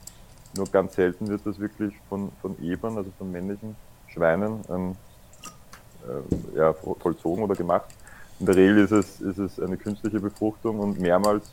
[0.56, 3.76] Nur ganz selten wird das wirklich von, von Ebern, also von männlichen
[4.08, 4.96] Schweinen, ähm,
[6.04, 7.86] äh, ja, vollzogen oder gemacht.
[8.40, 11.52] In der Regel ist es, ist es eine künstliche Befruchtung und mehrmals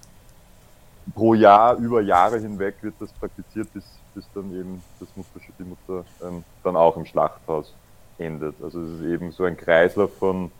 [1.15, 3.85] pro Jahr, über Jahre hinweg wird das praktiziert, bis,
[4.15, 7.73] bis dann eben das Mutter, die Mutter ähm, dann auch im Schlachthaus
[8.19, 8.55] endet.
[8.63, 10.51] Also es ist eben so ein Kreislauf von,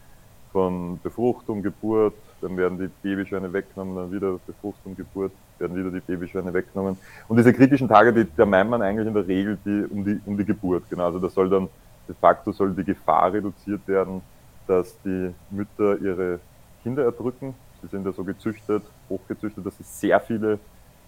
[0.53, 6.01] von Befruchtung, Geburt, dann werden die Babyschweine weggenommen, dann wieder Befruchtung, Geburt, werden wieder die
[6.01, 6.97] Babyschweine weggenommen.
[7.27, 10.21] Und diese kritischen Tage, die, da meint man eigentlich in der Regel die, um, die,
[10.25, 10.85] um die Geburt.
[10.91, 11.69] Genau, also da soll dann
[12.09, 14.23] de facto soll die Gefahr reduziert werden,
[14.67, 16.41] dass die Mütter ihre
[16.83, 17.55] Kinder erdrücken.
[17.83, 20.59] Sie sind ja so gezüchtet, hochgezüchtet, dass sie sehr viele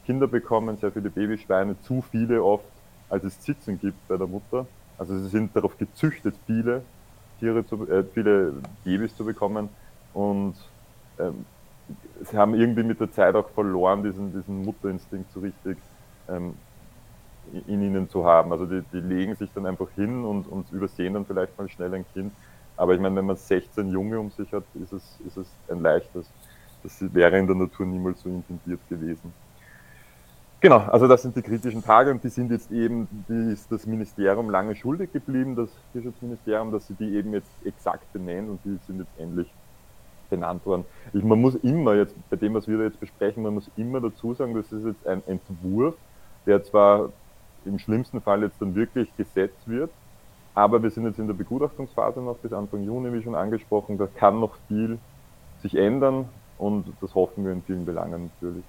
[0.06, 2.64] Kinder bekommen, sehr viele Babyschweine, zu viele oft,
[3.08, 4.66] als es Zitzen gibt bei der Mutter.
[4.98, 6.82] Also sie sind darauf gezüchtet, viele
[7.38, 8.52] Tiere zu, äh, viele
[8.84, 9.68] Babys zu bekommen
[10.12, 10.54] und
[11.18, 11.44] ähm,
[12.22, 15.78] sie haben irgendwie mit der Zeit auch verloren, diesen, diesen Mutterinstinkt so richtig
[16.28, 16.54] ähm,
[17.66, 18.52] in ihnen zu haben.
[18.52, 21.94] Also die, die legen sich dann einfach hin und, und übersehen dann vielleicht mal schnell
[21.94, 22.32] ein Kind.
[22.76, 25.80] Aber ich meine, wenn man 16 Junge um sich hat, ist es, ist es ein
[25.82, 26.30] leichtes.
[26.82, 29.32] Das wäre in der Natur niemals so intendiert gewesen.
[30.60, 33.86] Genau, also das sind die kritischen Tage und die sind jetzt eben, die ist das
[33.86, 38.78] Ministerium lange schuldig geblieben, das Tierschutzministerium, dass sie die eben jetzt exakt benennen und die
[38.86, 39.50] sind jetzt endlich
[40.30, 40.84] benannt worden.
[41.12, 44.00] Ich, man muss immer jetzt, bei dem, was wir da jetzt besprechen, man muss immer
[44.00, 45.96] dazu sagen, das ist jetzt ein Entwurf,
[46.46, 47.10] der zwar
[47.64, 49.90] im schlimmsten Fall jetzt dann wirklich gesetzt wird,
[50.54, 54.06] aber wir sind jetzt in der Begutachtungsphase noch bis Anfang Juni, wie schon angesprochen, da
[54.06, 54.98] kann noch viel
[55.62, 58.64] sich ändern und das hoffen wir in vielen Belangen natürlich.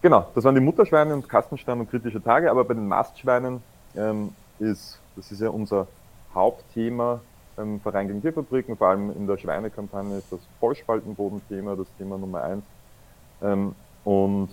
[0.00, 3.62] Genau, das waren die Mutterschweine und Kastenstein und kritische Tage, aber bei den Mastschweinen
[3.96, 5.88] ähm, ist, das ist ja unser
[6.34, 7.20] Hauptthema
[7.58, 12.42] ähm, Verein gegen Tierfabriken, vor allem in der Schweinekampagne ist das Vollspaltenbodenthema das Thema Nummer
[12.42, 12.64] eins.
[13.42, 14.48] Ähm, und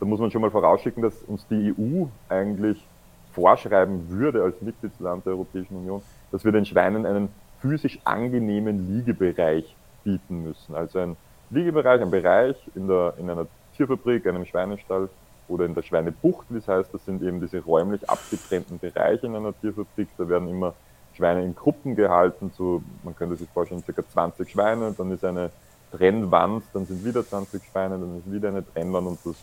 [0.00, 2.84] da muss man schon mal vorausschicken, dass uns die EU eigentlich
[3.32, 7.28] vorschreiben würde als Mitgliedsland der Europäischen Union, dass wir den Schweinen einen
[7.60, 10.74] physisch angenehmen Liegebereich bieten müssen.
[10.74, 11.16] Also ein
[11.50, 15.08] Liegebereich, ein Bereich in, der, in einer Tierfabrik, einem Schweinestall
[15.48, 19.36] oder in der Schweinebucht, wie es heißt, das sind eben diese räumlich abgetrennten Bereiche in
[19.36, 20.08] einer Tierfabrik.
[20.18, 20.74] Da werden immer
[21.14, 25.50] Schweine in Gruppen gehalten, so, man könnte sich vorstellen, circa 20 Schweine, dann ist eine
[25.92, 29.36] Trennwand, dann sind wieder 20 Schweine, dann ist wieder eine Trennwand und das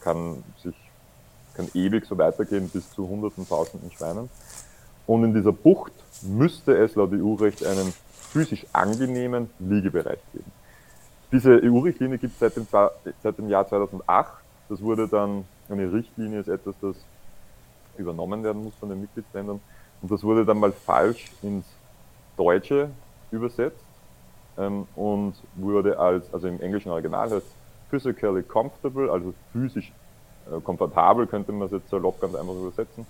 [0.00, 0.74] kann sich,
[1.54, 4.28] kann ewig so weitergehen bis zu hunderten, tausenden Schweinen.
[5.06, 7.92] Und in dieser Bucht müsste es laut EU-Recht einen
[8.32, 10.50] physisch angenehmen Liegebereich geben.
[11.30, 12.66] Diese EU-Richtlinie gibt es seit dem,
[13.22, 14.32] seit dem Jahr 2008.
[14.68, 16.96] Das wurde dann, eine Richtlinie ist etwas, das
[17.96, 19.60] übernommen werden muss von den Mitgliedsländern.
[20.02, 21.64] Und das wurde dann mal falsch ins
[22.36, 22.90] Deutsche
[23.30, 23.84] übersetzt
[24.58, 27.46] ähm, und wurde als, also im englischen Original heißt
[27.88, 29.92] physically comfortable, also physisch
[30.50, 33.06] äh, komfortabel, könnte man es jetzt salopp ganz einfach übersetzen.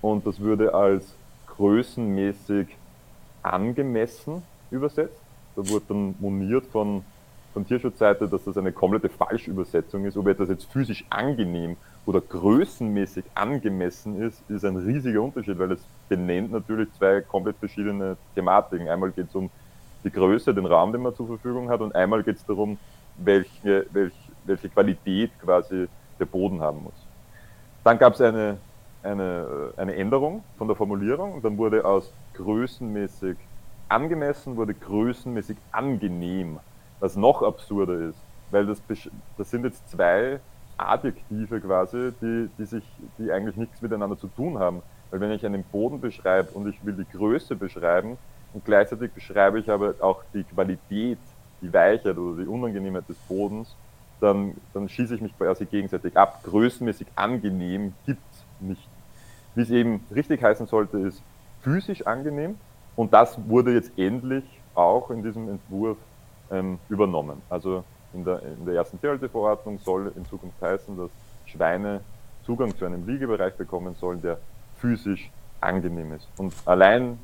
[0.00, 1.04] Und das würde als
[1.56, 2.68] größenmäßig
[3.42, 5.20] angemessen übersetzt.
[5.56, 7.04] Da wurde dann moniert von
[7.52, 10.16] von Tierschutzseite, dass das eine komplette Falschübersetzung ist.
[10.16, 11.76] Ob etwas jetzt physisch angenehm
[12.10, 18.16] oder größenmäßig angemessen ist, ist ein riesiger Unterschied, weil es benennt natürlich zwei komplett verschiedene
[18.34, 18.88] Thematiken.
[18.88, 19.48] Einmal geht es um
[20.02, 22.78] die Größe, den Raum, den man zur Verfügung hat, und einmal geht es darum,
[23.16, 25.86] welche, welche, welche Qualität quasi
[26.18, 27.06] der Boden haben muss.
[27.84, 28.56] Dann gab es eine,
[29.04, 33.36] eine, eine Änderung von der Formulierung dann wurde aus größenmäßig
[33.88, 36.58] angemessen, wurde größenmäßig angenehm
[36.98, 38.18] was noch absurder ist,
[38.50, 38.82] weil das,
[39.38, 40.40] das sind jetzt zwei
[40.88, 42.84] Adjektive quasi, die, die, sich,
[43.18, 44.82] die eigentlich nichts miteinander zu tun haben.
[45.10, 48.16] Weil wenn ich einen Boden beschreibe und ich will die Größe beschreiben
[48.52, 51.18] und gleichzeitig beschreibe ich aber auch die Qualität,
[51.60, 53.74] die Weichheit oder die Unangenehmheit des Bodens,
[54.20, 56.42] dann, dann schieße ich mich quasi gegenseitig ab.
[56.44, 58.88] Größenmäßig angenehm gibt's nicht.
[59.54, 61.22] Wie es eben richtig heißen sollte, ist
[61.62, 62.56] physisch angenehm.
[62.96, 65.96] Und das wurde jetzt endlich auch in diesem Entwurf
[66.50, 67.40] ähm, übernommen.
[67.48, 71.10] Also in der, in der ersten Tierhalteverordnung soll in Zukunft heißen, dass
[71.46, 72.00] Schweine
[72.44, 74.38] Zugang zu einem Liegebereich bekommen sollen, der
[74.78, 76.26] physisch angenehm ist.
[76.36, 77.18] Und allein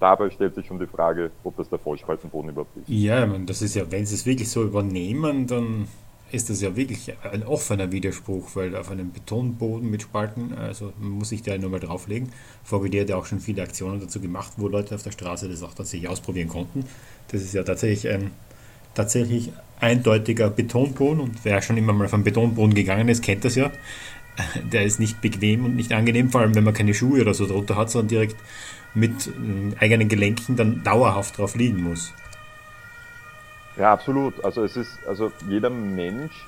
[0.00, 2.88] dabei stellt sich schon die Frage, ob das der Vollspaltenboden überhaupt ist.
[2.88, 5.88] Ja, das ist ja, wenn sie es wirklich so übernehmen, dann
[6.32, 11.12] ist das ja wirklich ein offener Widerspruch, weil auf einem Betonboden mit Spalten, also man
[11.12, 12.32] muss sich da nochmal drauflegen.
[12.64, 15.62] VGD hat ja auch schon viele Aktionen dazu gemacht, wo Leute auf der Straße das
[15.62, 16.84] auch tatsächlich ausprobieren konnten.
[17.28, 18.32] Das ist ja tatsächlich ein
[18.94, 23.70] tatsächlich eindeutiger Betonboden und wer schon immer mal einen Betonboden gegangen ist, kennt das ja.
[24.72, 27.46] Der ist nicht bequem und nicht angenehm, vor allem wenn man keine Schuhe oder so
[27.46, 28.36] drunter hat, sondern direkt
[28.94, 32.12] mit äh, eigenen Gelenken dann dauerhaft drauf liegen muss.
[33.76, 34.44] Ja, absolut.
[34.44, 36.46] Also es ist, also jeder Mensch,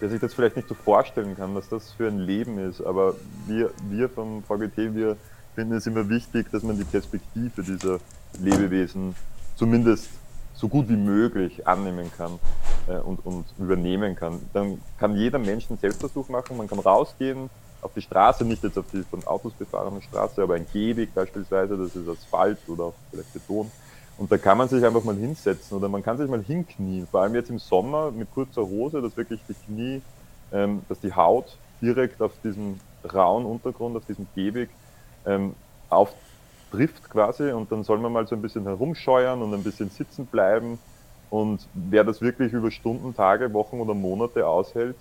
[0.00, 3.14] der sich das vielleicht nicht so vorstellen kann, was das für ein Leben ist, aber
[3.46, 5.16] wir, wir vom VGT, wir
[5.56, 7.98] finden es immer wichtig, dass man die Perspektive dieser
[8.40, 9.16] Lebewesen
[9.56, 10.08] zumindest
[10.58, 12.38] so gut wie möglich annehmen kann
[12.88, 14.40] äh, und, und übernehmen kann.
[14.52, 17.48] Dann kann jeder Mensch einen Selbstversuch machen, man kann rausgehen
[17.80, 21.76] auf die Straße, nicht jetzt auf die von Autos befahrene Straße, aber ein Gehweg beispielsweise,
[21.76, 23.70] das ist Asphalt oder vielleicht Beton
[24.18, 27.06] und da kann man sich einfach mal hinsetzen oder man kann sich mal hinknien.
[27.06, 30.02] Vor allem jetzt im Sommer mit kurzer Hose, dass wirklich die Knie,
[30.52, 32.80] ähm, dass die Haut direkt auf diesem
[33.14, 34.70] rauen Untergrund, auf diesem Gehweg
[35.24, 35.54] ähm,
[36.68, 37.50] auftrifft quasi.
[37.52, 40.78] Und dann soll man mal so ein bisschen herumscheuern und ein bisschen sitzen bleiben.
[41.30, 44.96] Und wer das wirklich über Stunden, Tage, Wochen oder Monate aushält,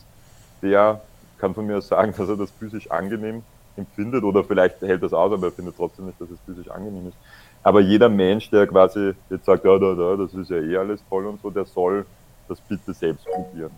[0.61, 1.01] der
[1.37, 3.43] kann von mir aus sagen, dass er das physisch angenehm
[3.75, 7.09] empfindet oder vielleicht hält das aus, aber er findet trotzdem nicht, dass es physisch angenehm
[7.09, 7.17] ist.
[7.61, 10.99] Aber jeder Mensch, der quasi jetzt sagt, ja, da, da, das ist ja eh alles
[11.07, 12.05] toll und so, der soll
[12.47, 13.71] das bitte selbst probieren.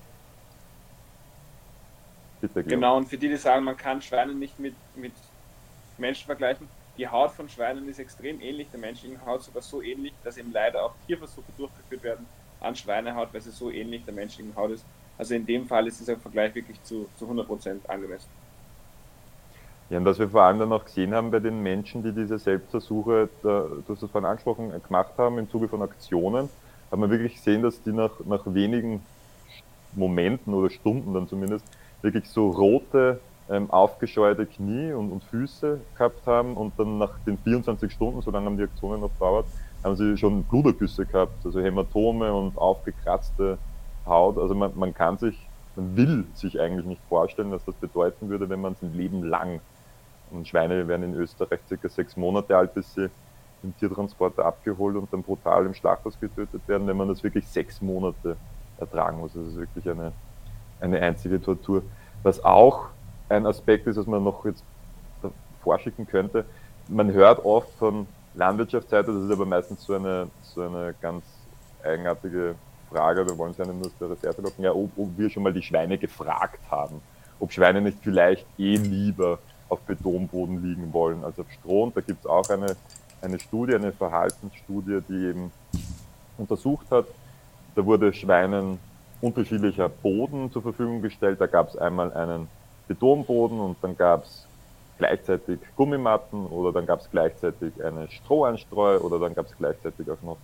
[2.39, 5.11] Bitte, genau, und für die, die sagen, man kann Schweine nicht mit, mit
[5.97, 6.69] Menschen vergleichen,
[6.99, 10.51] die Haut von Schweinen ist extrem ähnlich der menschlichen Haut, sogar so ähnlich, dass eben
[10.51, 12.25] leider auch Tierversuche durchgeführt werden,
[12.59, 14.85] an Schweinehaut, weil sie so ähnlich der menschlichen Haut ist.
[15.17, 18.27] Also in dem Fall ist dieser Vergleich wirklich zu, zu 100% angemessen.
[19.89, 22.37] Ja, und was wir vor allem dann auch gesehen haben bei den Menschen, die diese
[22.37, 26.49] Selbstversuche, da, du hast es vorhin angesprochen, gemacht haben im Zuge von Aktionen,
[26.91, 29.01] hat man wirklich gesehen, dass die nach, nach wenigen
[29.93, 31.65] Momenten oder Stunden dann zumindest
[32.01, 37.37] wirklich so rote, ähm, aufgescheuerte Knie und, und Füße gehabt haben und dann nach den
[37.37, 39.45] 24 Stunden, so lange haben die Aktionen noch dauert,
[39.83, 43.57] haben sie schon Blutergüsse gehabt, also Hämatome und aufgekratzte
[44.05, 44.37] Haut.
[44.37, 45.35] Also man, man kann sich,
[45.75, 49.61] man will sich eigentlich nicht vorstellen, was das bedeuten würde, wenn man sein Leben lang
[50.31, 53.09] und Schweine werden in Österreich circa sechs Monate alt, bis sie
[53.63, 57.81] im Tiertransporter abgeholt und dann brutal im Schlachthaus getötet werden, wenn man das wirklich sechs
[57.81, 58.37] Monate
[58.77, 59.33] ertragen muss.
[59.33, 60.11] Das ist wirklich eine,
[60.79, 61.81] eine einzige Tortur.
[62.23, 62.89] Was auch
[63.29, 64.63] ein Aspekt ist, was man noch jetzt
[65.61, 66.45] vorschicken könnte,
[66.87, 71.23] man hört oft von Landwirtschaftsseite, das ist aber meistens so eine, so eine ganz
[71.83, 72.55] eigenartige
[72.89, 75.29] Frage, wir wollen es ja nicht nur aus der Reserve locken, ja, ob, ob wir
[75.29, 77.01] schon mal die Schweine gefragt haben,
[77.39, 79.39] ob Schweine nicht vielleicht eh lieber
[79.69, 81.83] auf Betonboden liegen wollen als auf Stroh.
[81.83, 82.75] Und da gibt es auch eine,
[83.21, 85.51] eine Studie, eine Verhaltensstudie, die eben
[86.37, 87.05] untersucht hat.
[87.75, 88.79] Da wurde Schweinen
[89.21, 91.39] unterschiedlicher Boden zur Verfügung gestellt.
[91.39, 92.47] Da gab es einmal einen
[92.89, 94.45] Betonboden und dann gab es
[94.97, 100.21] gleichzeitig Gummimatten oder dann gab es gleichzeitig eine Stroheinstreu oder dann gab es gleichzeitig auch
[100.21, 100.37] noch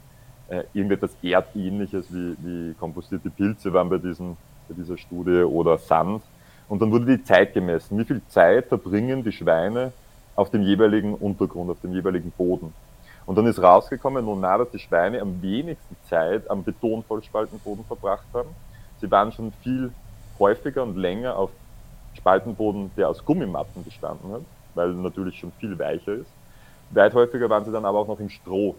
[0.48, 4.38] äh, irgendetwas Erdähnliches wie, wie kompostierte Pilze waren bei, diesen,
[4.70, 6.22] bei dieser Studie oder Sand.
[6.70, 7.98] Und dann wurde die Zeit gemessen.
[7.98, 9.92] Wie viel Zeit verbringen die Schweine
[10.36, 12.74] auf dem jeweiligen Untergrund, auf dem jeweiligen Boden?
[13.26, 18.28] Und dann ist rausgekommen, nun na, dass die Schweine am wenigsten Zeit am Betonvollspaltenboden verbracht
[18.34, 18.50] haben.
[19.02, 19.92] Sie waren schon viel
[20.40, 21.50] häufiger und länger auf
[22.16, 24.42] Spaltenboden, der aus Gummimatten bestanden hat,
[24.74, 26.30] weil natürlich schon viel weicher ist.
[26.92, 28.76] Weit häufiger waren sie dann aber auch noch im Stroh.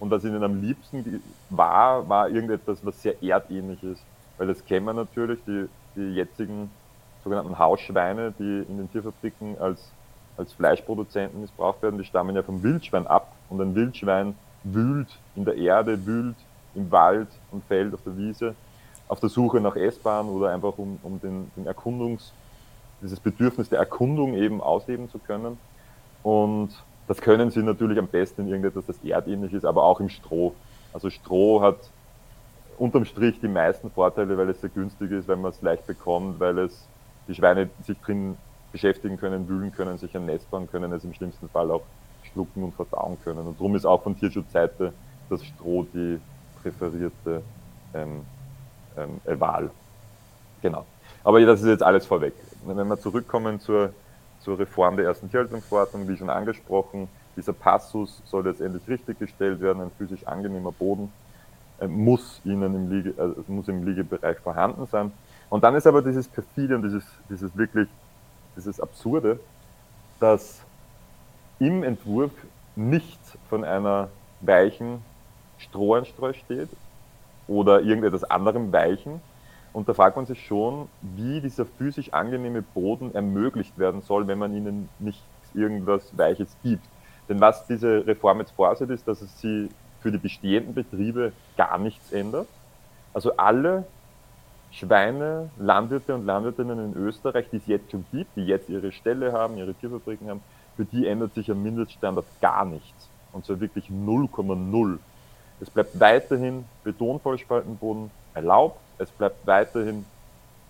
[0.00, 4.02] Und was ihnen am liebsten war, war irgendetwas, was sehr erdähnlich ist.
[4.38, 6.70] Weil das kennen wir natürlich, die, die jetzigen
[7.22, 9.90] sogenannten Hausschweine, die in den Tierfabriken als,
[10.36, 13.32] als Fleischproduzenten missbraucht werden, die stammen ja vom Wildschwein ab.
[13.48, 14.34] Und ein Wildschwein
[14.64, 16.36] wühlt in der Erde, wühlt
[16.74, 18.54] im Wald, am Feld, auf der Wiese,
[19.08, 22.32] auf der Suche nach Essbaren oder einfach um, um den, den Erkundungs,
[23.02, 25.58] dieses Bedürfnis der Erkundung eben ausleben zu können.
[26.22, 26.70] Und
[27.06, 30.54] das können sie natürlich am besten in irgendetwas, das erdähnlich ist, aber auch im Stroh.
[30.92, 31.76] Also Stroh hat
[32.78, 36.40] unterm Strich die meisten Vorteile, weil es sehr günstig ist, weil man es leicht bekommt,
[36.40, 36.86] weil es
[37.28, 38.36] die Schweine sich drin
[38.72, 41.82] beschäftigen können, wühlen können, sich ein Nest bauen können, es im schlimmsten Fall auch
[42.32, 43.46] schlucken und verdauen können.
[43.46, 44.92] Und darum ist auch von Tierschutzseite
[45.30, 46.18] das Stroh die
[46.62, 47.42] präferierte
[47.94, 48.22] ähm,
[48.96, 49.70] ähm, Wahl.
[50.62, 50.84] Genau.
[51.22, 52.34] Aber das ist jetzt alles vorweg.
[52.66, 53.90] Wenn wir zurückkommen zur,
[54.40, 59.82] zur Reform der ersten Tierhaltungsverordnung, wie schon angesprochen, dieser Passus soll jetzt endlich richtiggestellt werden,
[59.82, 61.12] ein physisch angenehmer Boden
[61.80, 65.12] äh, muss ihnen im, Liege, äh, muss im Liegebereich vorhanden sein.
[65.50, 67.88] Und dann ist aber dieses perfide und dieses, dieses wirklich,
[68.56, 69.40] dieses Absurde,
[70.20, 70.62] dass
[71.58, 72.32] im Entwurf
[72.76, 74.08] nichts von einer
[74.40, 75.02] weichen
[75.58, 76.68] Stroheinstreu steht
[77.46, 79.20] oder irgendetwas anderem weichen.
[79.74, 84.38] Und da fragt man sich schon, wie dieser physisch angenehme Boden ermöglicht werden soll, wenn
[84.38, 85.20] man ihnen nicht
[85.52, 86.86] irgendwas Weiches gibt.
[87.28, 89.68] Denn was diese Reform jetzt vorsieht, ist, dass es sie
[90.00, 92.46] für die bestehenden Betriebe gar nichts ändert.
[93.12, 93.84] Also alle
[94.70, 99.32] Schweine, Landwirte und Landwirtinnen in Österreich, die es jetzt schon gibt, die jetzt ihre Ställe
[99.32, 100.42] haben, ihre Tierfabriken haben,
[100.76, 103.08] für die ändert sich am Mindeststandard gar nichts.
[103.32, 104.98] Und zwar wirklich 0,0.
[105.60, 108.78] Es bleibt weiterhin Betonvollspaltenboden erlaubt.
[108.98, 110.04] Es bleibt weiterhin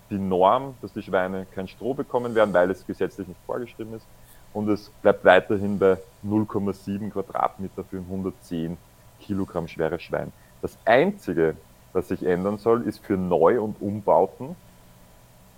[0.09, 4.05] die Norm, dass die Schweine kein Stroh bekommen werden, weil es gesetzlich nicht vorgeschrieben ist.
[4.53, 8.77] Und es bleibt weiterhin bei 0,7 Quadratmeter für ein 110
[9.19, 10.31] Kilogramm schweres Schwein.
[10.61, 11.55] Das einzige,
[11.93, 14.55] was sich ändern soll, ist für Neu- und Umbauten.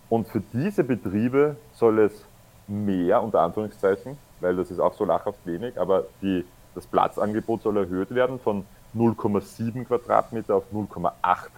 [0.10, 2.24] Und für diese Betriebe soll es
[2.68, 7.78] mehr, unter Anführungszeichen, weil das ist auch so lachhaft wenig, aber die, das Platzangebot soll
[7.78, 11.12] erhöht werden von 0,7 Quadratmeter auf 0,8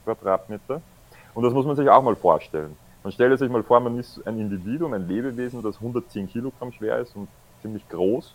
[0.04, 0.82] Quadratmeter.
[1.34, 2.76] Und das muss man sich auch mal vorstellen.
[3.04, 7.00] Man stelle sich mal vor, man ist ein Individuum, ein Lebewesen, das 110 Kilogramm schwer
[7.00, 7.30] ist und
[7.62, 8.34] ziemlich groß.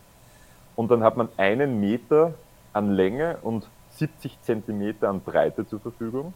[0.77, 2.35] Und dann hat man einen Meter
[2.73, 6.35] an Länge und 70 Zentimeter an Breite zur Verfügung.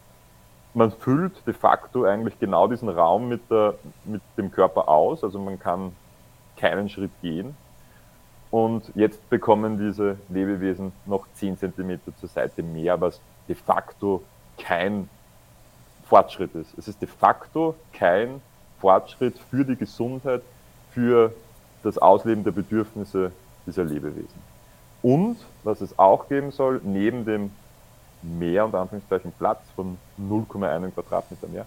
[0.73, 3.73] Man füllt de facto eigentlich genau diesen Raum mit, der,
[4.05, 5.93] mit dem Körper aus, also man kann
[6.55, 7.55] keinen Schritt gehen.
[8.51, 14.23] Und jetzt bekommen diese Lebewesen noch 10 Zentimeter zur Seite mehr, was de facto
[14.57, 15.09] kein
[16.09, 16.75] Fortschritt ist.
[16.77, 18.41] Es ist de facto kein
[18.79, 20.41] Fortschritt für die Gesundheit,
[20.91, 21.33] für
[21.83, 23.31] das Ausleben der Bedürfnisse
[23.67, 24.49] dieser Lebewesen.
[25.01, 27.51] Und was es auch geben soll, neben dem
[28.21, 31.65] mehr, unter Anführungszeichen, Platz von 0,1 Quadratmeter mehr.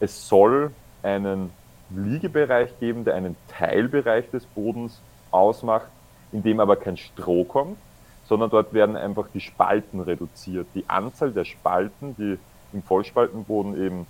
[0.00, 0.72] Es soll
[1.02, 1.50] einen
[1.90, 5.88] Liegebereich geben, der einen Teilbereich des Bodens ausmacht,
[6.32, 7.76] in dem aber kein Stroh kommt,
[8.24, 10.66] sondern dort werden einfach die Spalten reduziert.
[10.74, 12.38] Die Anzahl der Spalten, die
[12.72, 14.06] im Vollspaltenboden eben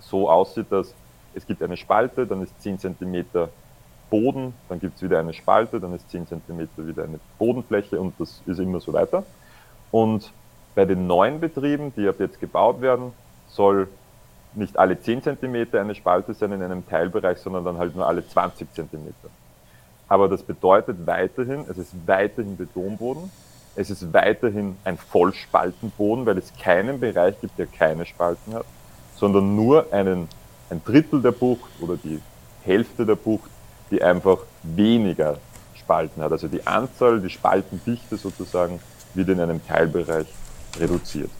[0.00, 0.94] so aussieht, dass
[1.34, 3.24] es gibt eine Spalte, dann ist 10 cm
[4.10, 8.14] Boden, dann gibt es wieder eine Spalte, dann ist 10 cm wieder eine Bodenfläche und
[8.18, 9.24] das ist immer so weiter.
[9.90, 10.32] Und
[10.74, 13.12] bei den neuen Betrieben, die ab jetzt gebaut werden,
[13.48, 13.88] soll
[14.54, 18.26] nicht alle 10 cm eine Spalte sein in einem Teilbereich, sondern dann halt nur alle
[18.26, 19.14] 20 cm.
[20.08, 23.30] Aber das bedeutet weiterhin, es ist weiterhin Betonboden,
[23.76, 28.64] es ist weiterhin ein Vollspaltenboden, weil es keinen Bereich gibt, der keine Spalten hat,
[29.16, 30.28] sondern nur einen,
[30.70, 32.20] ein Drittel der Bucht oder die
[32.64, 33.50] Hälfte der Bucht,
[33.90, 35.38] die einfach weniger
[35.74, 36.32] Spalten hat.
[36.32, 38.80] Also die Anzahl, die Spaltendichte sozusagen
[39.14, 40.26] wird in einem Teilbereich
[40.78, 41.30] reduziert.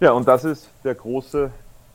[0.00, 1.50] Ja, und das ist der große,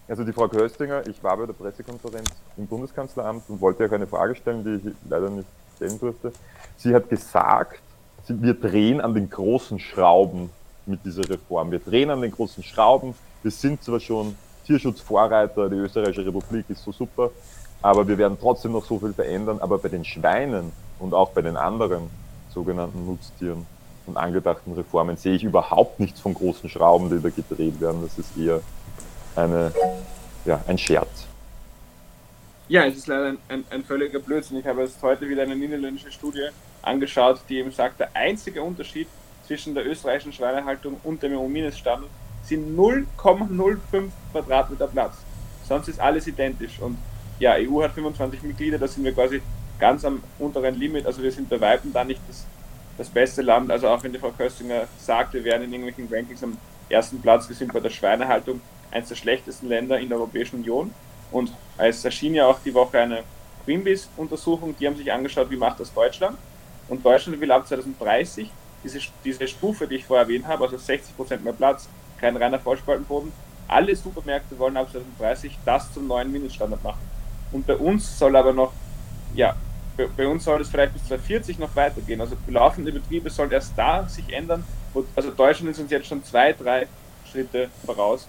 [0.08, 4.08] also die Frau Köstinger, ich war bei der Pressekonferenz im Bundeskanzleramt und wollte euch eine
[4.08, 6.32] Frage stellen, die ich leider nicht stellen durfte.
[6.78, 7.80] Sie hat gesagt,
[8.28, 10.50] wir drehen an den großen Schrauben
[10.86, 11.72] mit dieser Reform.
[11.72, 13.14] Wir drehen an den großen Schrauben.
[13.44, 17.32] Wir sind zwar schon Tierschutzvorreiter, die österreichische Republik ist so super,
[17.82, 19.60] aber wir werden trotzdem noch so viel verändern.
[19.60, 22.10] Aber bei den Schweinen und auch bei den anderen
[22.54, 23.66] sogenannten Nutztieren
[24.06, 28.02] und angedachten Reformen sehe ich überhaupt nichts von großen Schrauben, die da gedreht werden.
[28.04, 28.62] Das ist eher
[29.36, 29.72] eine,
[30.46, 31.26] ja, ein Scherz.
[32.68, 34.58] Ja, es ist leider ein, ein, ein völliger Blödsinn.
[34.58, 36.50] Ich habe jetzt heute wieder eine niederländische Studie
[36.82, 39.08] angeschaut, die eben sagt, der einzige Unterschied
[39.46, 42.10] zwischen der österreichischen Schweinehaltung und dem EU-Mindeststandard
[42.44, 45.16] sind 0,05 Quadratmeter Platz.
[45.68, 46.80] Sonst ist alles identisch.
[46.80, 46.98] Und
[47.40, 49.42] ja, EU hat 25 Mitglieder, da sind wir quasi
[49.80, 51.06] ganz am unteren Limit.
[51.06, 52.46] Also wir sind bei Weitem da nicht das
[52.98, 53.72] das beste Land.
[53.72, 56.58] Also auch wenn die Frau Köstinger sagt, wir wären in irgendwelchen Rankings am
[56.90, 58.62] ersten Platz, wir sind bei der Schweinehaltung
[58.92, 60.94] eines der schlechtesten Länder in der Europäischen Union.
[61.32, 63.24] Und es erschien ja auch die Woche eine
[63.66, 66.38] Greenpeace-Untersuchung, die haben sich angeschaut, wie macht das Deutschland.
[66.92, 68.52] Und Deutschland will ab 2030
[68.84, 71.88] diese, diese Stufe, die ich vorher erwähnt habe, also 60% mehr Platz,
[72.20, 73.32] kein reiner Vollspaltenboden,
[73.70, 77.00] alle Supermärkte wollen ab 2030 das zum neuen Mindeststandard machen.
[77.54, 78.74] Und bei uns soll aber noch
[79.34, 79.56] ja,
[80.18, 82.20] bei uns soll es vielleicht bis 2040 noch weitergehen.
[82.20, 84.66] Also laufende Betriebe sollen erst da sich ändern.
[85.16, 86.88] Also Deutschland ist uns jetzt schon zwei, drei
[87.32, 88.28] Schritte voraus.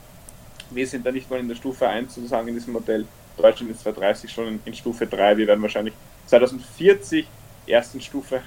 [0.70, 3.06] Wir sind da nicht mal in der Stufe 1 sozusagen in diesem Modell.
[3.36, 5.36] Deutschland ist 2030 schon in, in Stufe 3.
[5.36, 5.94] Wir werden wahrscheinlich
[6.26, 7.26] 2040
[7.66, 8.42] erst in Stufe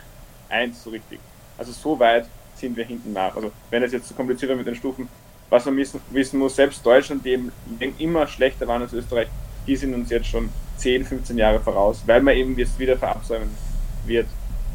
[0.49, 1.19] 1 so richtig.
[1.57, 3.35] Also so weit sind wir hinten nach.
[3.35, 5.07] Also wenn es jetzt zu kompliziert wird mit den Stufen,
[5.49, 7.51] was man wissen, wissen muss, selbst Deutschland, die eben
[7.97, 9.27] immer schlechter waren als Österreich,
[9.67, 13.49] die sind uns jetzt schon 10, 15 Jahre voraus, weil man eben jetzt wieder verabsäumen
[14.05, 14.27] wird,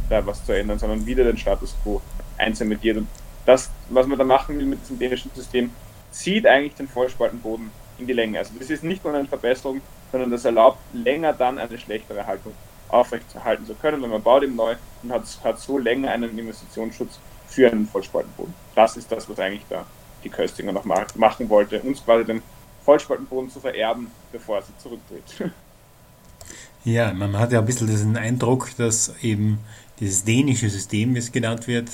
[0.09, 2.01] da was zu ändern, sondern wieder den Status quo
[2.39, 2.97] einzementiert.
[2.97, 3.09] Und
[3.47, 5.71] das, was man da machen will mit diesem dänischen System,
[6.11, 8.39] zieht eigentlich den Vollspaltenboden in die Länge.
[8.39, 9.81] Also das ist nicht nur eine Verbesserung,
[10.11, 12.53] sondern das erlaubt länger dann eine schlechtere Haltung
[12.93, 17.19] aufrechtzuerhalten zu können, weil man baut eben neu und hat, hat so länger einen Investitionsschutz
[17.49, 18.55] für einen Vollspaltenboden.
[18.75, 19.85] Das ist das, was eigentlich da
[20.23, 22.43] die Köstinger noch machen wollte, uns quasi den
[22.85, 25.53] Vollspaltenboden zu vererben, bevor er sie zurücktritt.
[26.83, 29.59] Ja, man hat ja ein bisschen diesen Eindruck, dass eben
[29.99, 31.91] dieses dänische System, wie es genannt wird,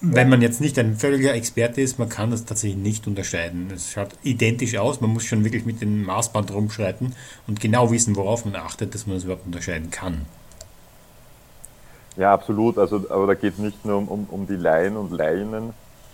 [0.00, 3.70] wenn man jetzt nicht ein völliger Experte ist, man kann das tatsächlich nicht unterscheiden.
[3.74, 7.14] Es schaut identisch aus, man muss schon wirklich mit dem Maßband rumschreiten
[7.46, 10.26] und genau wissen, worauf man achtet, dass man das überhaupt unterscheiden kann.
[12.16, 12.78] Ja, absolut.
[12.78, 15.72] Also, aber da geht es nicht nur um, um, um die Laien und Laien,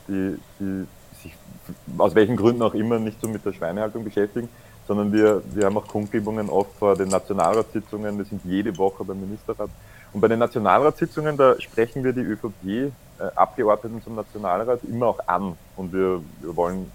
[0.08, 0.86] die, die
[1.22, 1.34] sich
[1.98, 4.48] aus welchen Gründen auch immer nicht so mit der Schweinehaltung beschäftigen,
[4.86, 9.20] sondern wir, wir haben auch Kundgebungen oft vor den Nationalratssitzungen, wir sind jede Woche beim
[9.20, 9.70] Ministerrat.
[10.12, 15.56] Und bei den Nationalratssitzungen, da sprechen wir die ÖVP-Abgeordneten äh, zum Nationalrat immer auch an.
[15.76, 16.90] Und wir, wir wollen,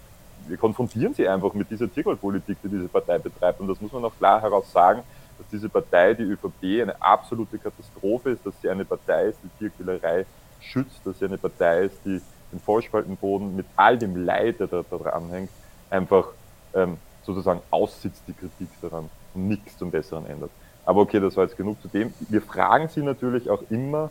[0.48, 3.60] wir konfrontieren sie einfach mit dieser Tiergoldpolitik, die diese Partei betreibt.
[3.60, 5.02] Und das muss man auch klar heraus sagen,
[5.38, 9.58] dass diese Partei, die ÖVP, eine absolute Katastrophe ist, dass sie eine Partei ist, die
[9.58, 10.26] Tierquälerei
[10.60, 12.20] schützt, dass sie eine Partei ist, die
[12.52, 15.50] den Vollspaltenboden mit all dem Leid, der da, da dran hängt,
[15.90, 16.28] einfach
[16.74, 20.50] ähm, sozusagen aussitzt die Kritik daran und nichts zum Besseren ändert.
[20.84, 22.14] Aber okay, das war jetzt genug zu dem.
[22.28, 24.10] Wir fragen Sie natürlich auch immer,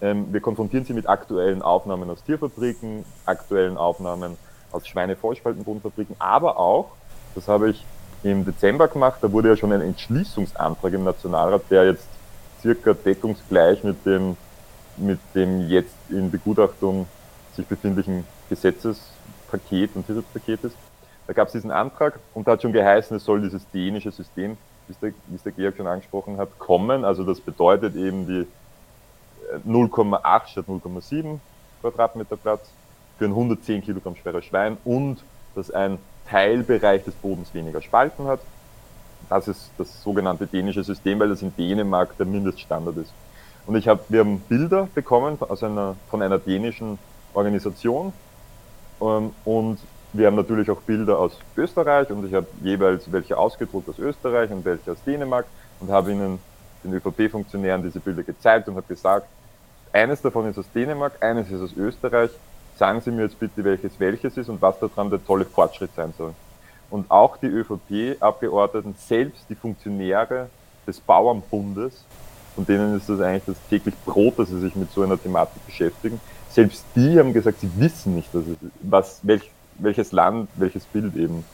[0.00, 4.36] wir konfrontieren Sie mit aktuellen Aufnahmen aus Tierfabriken, aktuellen Aufnahmen
[4.70, 6.90] aus Schweine-Vollspaltenbodenfabriken, aber auch,
[7.34, 7.84] das habe ich
[8.22, 12.08] im Dezember gemacht, da wurde ja schon ein Entschließungsantrag im Nationalrat, der jetzt
[12.60, 14.36] circa deckungsgleich mit dem,
[14.96, 17.06] mit dem jetzt in Begutachtung
[17.54, 20.76] sich befindlichen Gesetzespaket und Tierschutzpaket ist.
[21.26, 24.56] Da gab es diesen Antrag und da hat schon geheißen, es soll dieses dänische System,
[24.86, 27.04] wie es der, wie es der Georg schon angesprochen hat, kommen.
[27.04, 28.46] Also das bedeutet eben die
[29.66, 31.38] 0,8 äh, statt 0,7
[31.80, 32.68] Quadratmeter Platz.
[33.18, 35.22] für ein 110 Kilogramm schweres Schwein und
[35.54, 38.40] dass ein Teilbereich des Bodens weniger Spalten hat.
[39.28, 43.12] Das ist das sogenannte dänische System, weil das in Dänemark der Mindeststandard ist.
[43.66, 46.98] Und ich hab, wir haben Bilder bekommen aus einer, von einer dänischen
[47.34, 48.12] Organisation
[49.00, 49.78] ähm, und
[50.12, 54.50] wir haben natürlich auch Bilder aus Österreich und ich habe jeweils welche ausgedruckt aus Österreich
[54.50, 55.46] und welche aus Dänemark
[55.80, 56.38] und habe ihnen,
[56.86, 59.26] den ÖVP-Funktionären, diese Bilder gezeigt und habe gesagt,
[59.92, 62.30] eines davon ist aus Dänemark, eines ist aus Österreich.
[62.76, 66.12] Sagen Sie mir jetzt bitte, welches welches ist und was daran der tolle Fortschritt sein
[66.18, 66.34] soll.
[66.90, 70.48] Und auch die ÖVP-Abgeordneten, selbst die Funktionäre
[70.86, 72.04] des Bauernbundes,
[72.54, 75.64] von denen ist das eigentlich das täglich Brot, dass sie sich mit so einer Thematik
[75.66, 76.20] beschäftigen,
[76.50, 78.28] selbst die haben gesagt, sie wissen nicht,
[78.82, 81.44] was welch, welches Land, welches Bild eben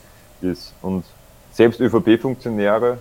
[0.41, 0.73] ist.
[0.81, 1.03] Und
[1.51, 2.99] selbst ÖVP-Funktionäre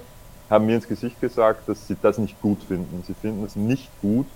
[0.53, 3.03] haben mir ins Gesicht gesagt, dass sie das nicht gut finden.
[3.07, 4.27] Sie finden es nicht gut,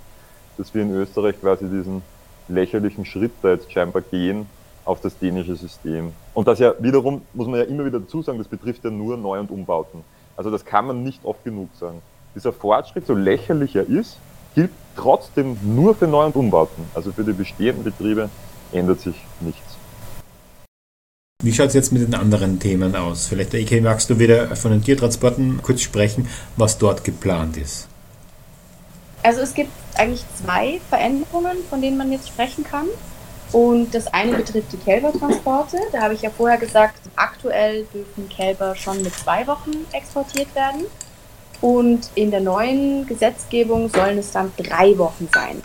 [0.56, 2.02] dass wir in Österreich quasi diesen
[2.48, 4.46] lächerlichen Schritt da jetzt scheinbar gehen
[4.86, 6.12] auf das dänische System.
[6.32, 9.16] Und das ja wiederum, muss man ja immer wieder dazu sagen, das betrifft ja nur
[9.16, 10.02] Neu- und Umbauten.
[10.36, 12.00] Also das kann man nicht oft genug sagen.
[12.34, 14.18] Dieser Fortschritt, so lächerlich er ist,
[14.54, 16.84] gilt trotzdem nur für Neu- und Umbauten.
[16.94, 18.30] Also für die bestehenden Betriebe
[18.72, 19.75] ändert sich nichts.
[21.46, 23.28] Wie schaut es jetzt mit den anderen Themen aus?
[23.28, 27.86] Vielleicht, Ike, magst du wieder von den Tiertransporten kurz sprechen, was dort geplant ist?
[29.22, 32.86] Also es gibt eigentlich zwei Veränderungen, von denen man jetzt sprechen kann.
[33.52, 35.78] Und das eine betrifft die Kälbertransporte.
[35.92, 40.86] Da habe ich ja vorher gesagt, aktuell dürfen Kälber schon mit zwei Wochen exportiert werden.
[41.60, 45.62] Und in der neuen Gesetzgebung sollen es dann drei Wochen sein.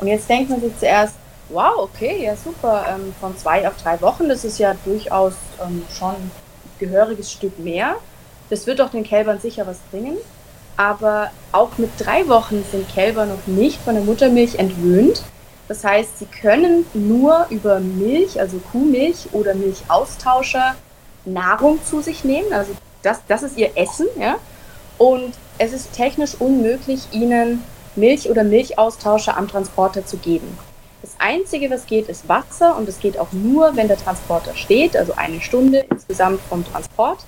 [0.00, 1.14] Und jetzt denkt man sich zuerst,
[1.52, 5.82] wow, okay, ja super, ähm, von zwei auf drei Wochen, das ist ja durchaus ähm,
[5.96, 6.30] schon ein
[6.78, 7.96] gehöriges Stück mehr.
[8.48, 10.16] Das wird doch den Kälbern sicher was bringen.
[10.76, 15.22] Aber auch mit drei Wochen sind Kälber noch nicht von der Muttermilch entwöhnt.
[15.68, 20.74] Das heißt, sie können nur über Milch, also Kuhmilch oder Milchaustauscher,
[21.24, 22.52] Nahrung zu sich nehmen.
[22.52, 22.72] Also
[23.02, 24.06] das, das ist ihr Essen.
[24.18, 24.36] Ja?
[24.98, 27.62] Und es ist technisch unmöglich, ihnen
[27.94, 30.58] Milch oder Milchaustauscher am Transporter zu geben.
[31.02, 34.96] Das Einzige, was geht, ist Wasser und es geht auch nur, wenn der Transporter steht,
[34.96, 37.24] also eine Stunde insgesamt vom Transport.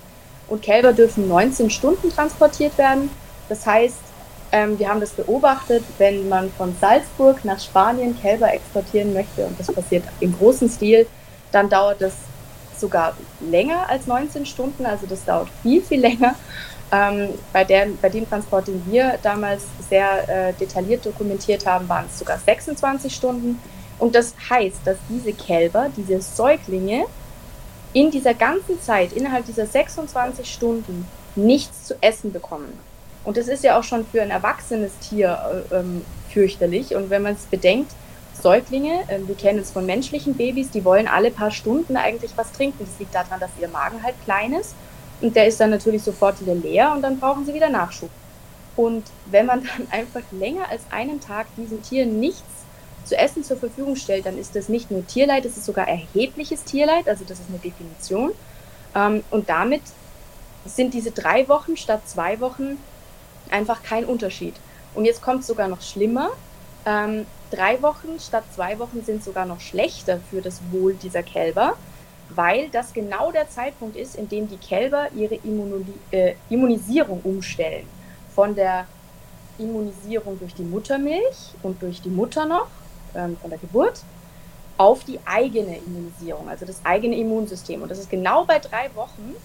[0.47, 3.09] Und Kälber dürfen 19 Stunden transportiert werden.
[3.49, 3.97] Das heißt,
[4.51, 9.59] ähm, wir haben das beobachtet, wenn man von Salzburg nach Spanien Kälber exportieren möchte, und
[9.59, 11.07] das passiert im großen Stil,
[11.51, 12.13] dann dauert das
[12.77, 16.35] sogar länger als 19 Stunden, also das dauert viel, viel länger.
[16.93, 22.05] Ähm, bei, der, bei dem Transport, den wir damals sehr äh, detailliert dokumentiert haben, waren
[22.05, 23.59] es sogar 26 Stunden.
[23.97, 27.05] Und das heißt, dass diese Kälber, diese Säuglinge,
[27.93, 32.77] in dieser ganzen Zeit, innerhalb dieser 26 Stunden, nichts zu essen bekommen.
[33.23, 36.95] Und das ist ja auch schon für ein erwachsenes Tier äh, ähm, fürchterlich.
[36.95, 37.91] Und wenn man es bedenkt,
[38.39, 42.51] Säuglinge, äh, wir kennen es von menschlichen Babys, die wollen alle paar Stunden eigentlich was
[42.51, 42.85] trinken.
[42.85, 44.75] Das liegt daran, dass ihr Magen halt klein ist
[45.23, 48.09] und der ist dann natürlich sofort wieder leer und dann brauchen sie wieder Nachschub.
[48.75, 52.43] Und wenn man dann einfach länger als einen Tag diesen Tieren nichts
[53.05, 56.65] zu essen zur Verfügung stellt, dann ist das nicht nur Tierleid, es ist sogar erhebliches
[56.65, 58.31] Tierleid, also das ist eine Definition.
[58.95, 59.81] Ähm, und damit
[60.65, 62.77] sind diese drei Wochen statt zwei Wochen
[63.49, 64.55] einfach kein Unterschied.
[64.93, 66.31] Und jetzt kommt es sogar noch schlimmer.
[66.85, 71.77] Ähm, drei Wochen statt zwei Wochen sind sogar noch schlechter für das Wohl dieser Kälber,
[72.35, 77.87] weil das genau der Zeitpunkt ist, in dem die Kälber ihre Immunoli äh, Immunisierung umstellen.
[78.33, 78.85] Von der
[79.57, 82.67] Immunisierung durch die Muttermilch und durch die Mutter noch,
[83.15, 84.01] ähm, von der Geburt,
[84.77, 87.81] auf die eigene Immunisierung, also das eigene Immunsystem.
[87.81, 89.35] Und das ist genau bei drei Wochen,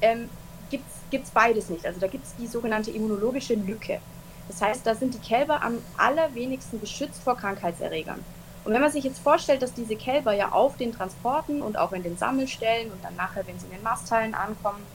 [0.00, 0.30] ähm,
[0.70, 1.84] gibt es beides nicht.
[1.84, 4.00] Also da gibt es die sogenannte immunologische Lücke.
[4.48, 8.24] Das heißt, da sind die Kälber am allerwenigsten geschützt vor Krankheitserregern.
[8.70, 11.90] Und wenn man sich jetzt vorstellt, dass diese Kälber ja auf den Transporten und auch
[11.90, 14.86] in den Sammelstellen und dann nachher, wenn sie in den Masthallen ankommen,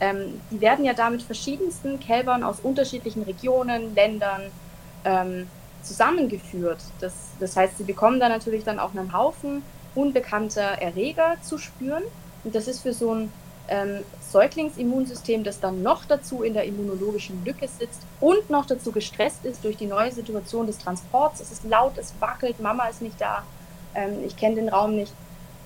[0.00, 4.50] ähm, die werden ja da mit verschiedensten Kälbern aus unterschiedlichen Regionen, Ländern
[5.04, 5.46] ähm,
[5.84, 6.80] zusammengeführt.
[6.98, 9.62] Das, das heißt, sie bekommen da natürlich dann auch einen Haufen
[9.94, 12.02] unbekannter Erreger zu spüren.
[12.42, 13.32] Und das ist für so ein
[13.70, 19.44] ähm, Säuglingsimmunsystem, das dann noch dazu in der immunologischen Lücke sitzt und noch dazu gestresst
[19.44, 21.40] ist durch die neue Situation des Transports.
[21.40, 23.44] Es ist laut, es wackelt, Mama ist nicht da,
[23.94, 25.12] ähm, ich kenne den Raum nicht.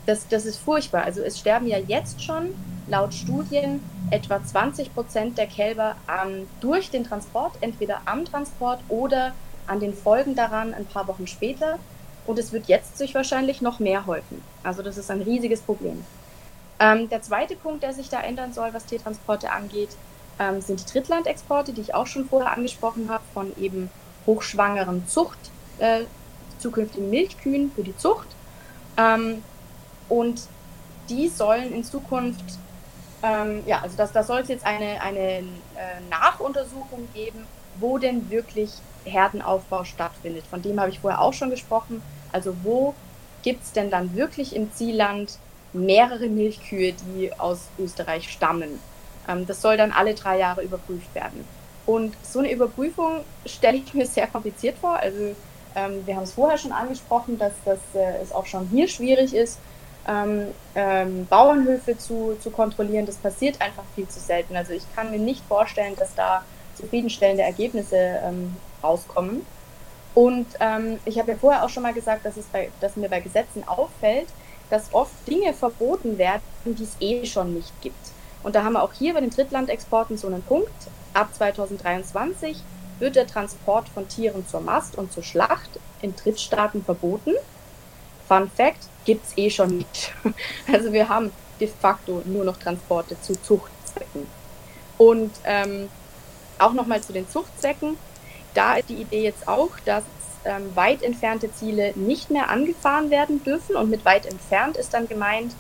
[0.07, 1.05] Das, das ist furchtbar.
[1.05, 2.55] Also es sterben ja jetzt schon
[2.89, 3.81] laut Studien
[4.11, 9.33] etwa 20 Prozent der Kälber ähm, durch den Transport, entweder am Transport oder
[9.67, 11.79] an den Folgen daran ein paar Wochen später.
[12.27, 14.43] Und es wird jetzt sich wahrscheinlich noch mehr häufen.
[14.63, 16.05] Also das ist ein riesiges Problem.
[16.79, 19.91] Ähm, der zweite Punkt, der sich da ändern soll, was Tiertransporte angeht,
[20.39, 23.91] ähm, sind die Drittlandexporte, die ich auch schon vorher angesprochen habe, von eben
[24.27, 25.39] hochschwangeren Zucht,
[25.79, 26.05] äh,
[26.59, 28.29] zukünftigen Milchkühen für die Zucht.
[28.97, 29.43] Ähm,
[30.09, 30.49] Und
[31.09, 32.59] die sollen in Zukunft,
[33.23, 35.43] ähm, ja, also da soll es jetzt eine, eine äh,
[36.11, 37.47] Nachuntersuchung geben,
[37.81, 38.71] wo denn wirklich
[39.05, 40.45] Herdenaufbau stattfindet.
[40.47, 42.03] Von dem habe ich vorher auch schon gesprochen.
[42.33, 42.95] Also wo
[43.43, 45.39] gibt es denn dann wirklich im Zielland
[45.75, 48.79] mehrere Milchkühe, die aus Österreich stammen?
[49.29, 51.45] Ähm, das soll dann alle drei Jahre überprüft werden.
[51.87, 54.97] Und so eine Überprüfung stelle ich mir sehr kompliziert vor.
[54.97, 55.35] Also
[55.77, 59.35] ähm, wir haben es vorher schon angesprochen, dass das äh, es auch schon hier schwierig
[59.35, 59.59] ist,
[60.09, 63.07] ähm, ähm, Bauernhöfe zu, zu kontrollieren.
[63.07, 64.57] Das passiert einfach viel zu selten.
[64.57, 66.45] Also ich kann mir nicht vorstellen, dass da
[66.77, 69.45] zufriedenstellende Ergebnisse ähm, rauskommen.
[70.15, 73.09] Und ähm, ich habe ja vorher auch schon mal gesagt, dass, es bei, dass mir
[73.09, 74.29] bei Gesetzen auffällt,
[74.75, 78.11] dass oft Dinge verboten werden, die es eh schon nicht gibt.
[78.43, 80.69] Und da haben wir auch hier bei den Drittlandexporten so einen Punkt.
[81.13, 82.61] Ab 2023
[82.99, 85.71] wird der Transport von Tieren zur Mast und zur Schlacht
[86.03, 87.35] in Drittstaaten verboten.
[88.27, 90.13] Fun Fact, gibt es eh schon nicht.
[90.73, 94.27] Also wir haben de facto nur noch Transporte zu Zuchtzwecken.
[94.99, 95.89] Und ähm,
[96.59, 97.97] auch nochmal zu den Zuchtzwecken.
[98.55, 100.03] Da ist die Idee jetzt auch, dass
[100.45, 103.77] ähm, weit entfernte Ziele nicht mehr angefahren werden dürfen.
[103.77, 105.55] Und mit weit entfernt ist dann gemeint,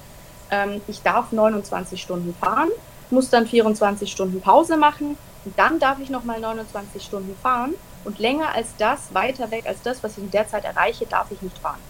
[0.51, 2.71] ähm, ich darf 29 Stunden fahren,
[3.11, 7.75] muss dann 24 Stunden Pause machen und dann darf ich nochmal 29 Stunden fahren.
[8.05, 11.31] Und länger als das, weiter weg als das, was ich in der Zeit erreiche, darf
[11.31, 11.81] ich nicht fahren.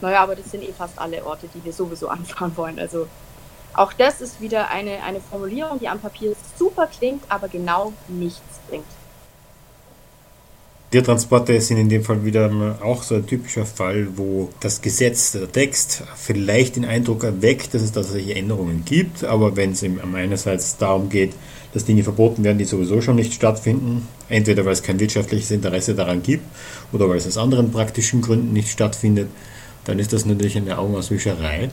[0.00, 2.78] Naja, aber das sind eh fast alle Orte, die wir sowieso anfahren wollen.
[2.78, 3.06] Also
[3.74, 8.58] auch das ist wieder eine, eine Formulierung, die am Papier super klingt, aber genau nichts
[8.68, 8.84] bringt.
[10.90, 15.50] Tiertransporte sind in dem Fall wieder auch so ein typischer Fall, wo das Gesetz, der
[15.50, 21.08] Text vielleicht den Eindruck erweckt, dass es tatsächlich Änderungen gibt, aber wenn es einerseits darum
[21.08, 21.32] geht,
[21.72, 25.94] dass Dinge verboten werden, die sowieso schon nicht stattfinden, entweder weil es kein wirtschaftliches Interesse
[25.94, 26.44] daran gibt
[26.92, 29.28] oder weil es aus anderen praktischen Gründen nicht stattfindet,
[29.84, 31.70] dann ist das natürlich eine Augenauswischerei.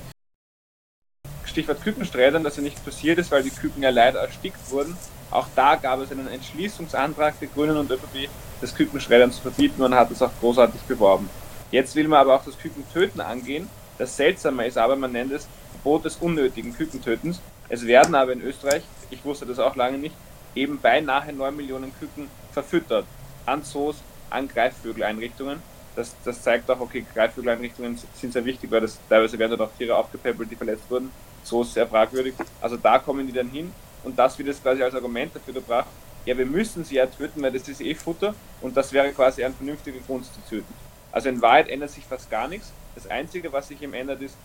[1.44, 4.96] Stichwort Kükensträdern, dass ja nicht passiert ist, weil die Küken ja leider erstickt wurden.
[5.30, 8.30] Auch da gab es einen Entschließungsantrag der Grünen und ÖVP,
[8.62, 11.30] das Kükenschreddern zu verbieten und hat es auch großartig beworben.
[11.72, 13.70] Jetzt will man aber auch das Kükentöten angehen.
[13.98, 17.42] Das Seltsame ist aber, man nennt es Verbot des unnötigen Kükentötens.
[17.68, 20.16] Es werden aber in Österreich, ich wusste das auch lange nicht,
[20.56, 23.06] eben beinahe 9 Millionen Küken verfüttert.
[23.46, 23.98] An Zoos,
[24.30, 25.62] an Greifvögeleinrichtungen.
[25.96, 29.78] Das, das zeigt auch, okay, Greifvögeleinrichtungen sind sehr wichtig, weil das teilweise werden dort auch
[29.78, 31.12] Tiere aufgepäppelt, die verletzt wurden.
[31.44, 32.36] Zoos sehr fragwürdig.
[32.62, 33.74] Also da kommen die dann hin
[34.04, 35.88] und das wird jetzt quasi als Argument dafür gebracht,
[36.26, 39.44] ja, wir müssen sie ja töten, weil das ist eh Futter und das wäre quasi
[39.44, 40.74] ein vernünftiger Grund zu töten.
[41.12, 42.74] Also in Wahrheit ändert sich fast gar nichts.
[42.96, 44.36] Das Einzige, was sich eben ändert, ist,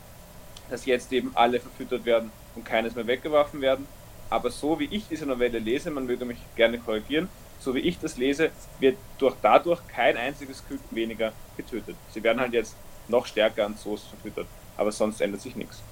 [0.70, 3.86] dass jetzt eben alle verfüttert werden und keines mehr weggeworfen werden.
[4.30, 7.28] Aber so wie ich diese Novelle lese, man möge mich gerne korrigieren,
[7.60, 8.50] so wie ich das lese,
[8.80, 11.96] wird durch dadurch kein einziges Küken weniger getötet.
[12.12, 12.76] Sie werden halt jetzt
[13.08, 14.46] noch stärker an Zoos verfüttert,
[14.76, 15.82] aber sonst ändert sich nichts.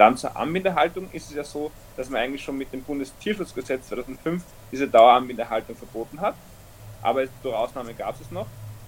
[0.00, 4.42] Dann zur Anbindehaltung ist es ja so, dass man eigentlich schon mit dem Bundestierschutzgesetz 2005
[4.72, 6.36] diese Daueranbindehaltung verboten hat.
[7.02, 8.46] Aber durch Ausnahme gab es es noch.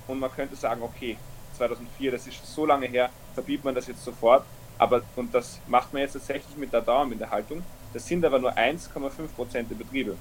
[0.08, 1.18] Und man könnte sagen, okay,
[1.58, 4.46] 2004, das ist so lange her, verbietet man das jetzt sofort.
[4.78, 7.62] Aber, und das macht man jetzt tatsächlich mit der Daueranbindehaltung.
[7.92, 10.16] Das sind aber nur 1,5% der Betriebe.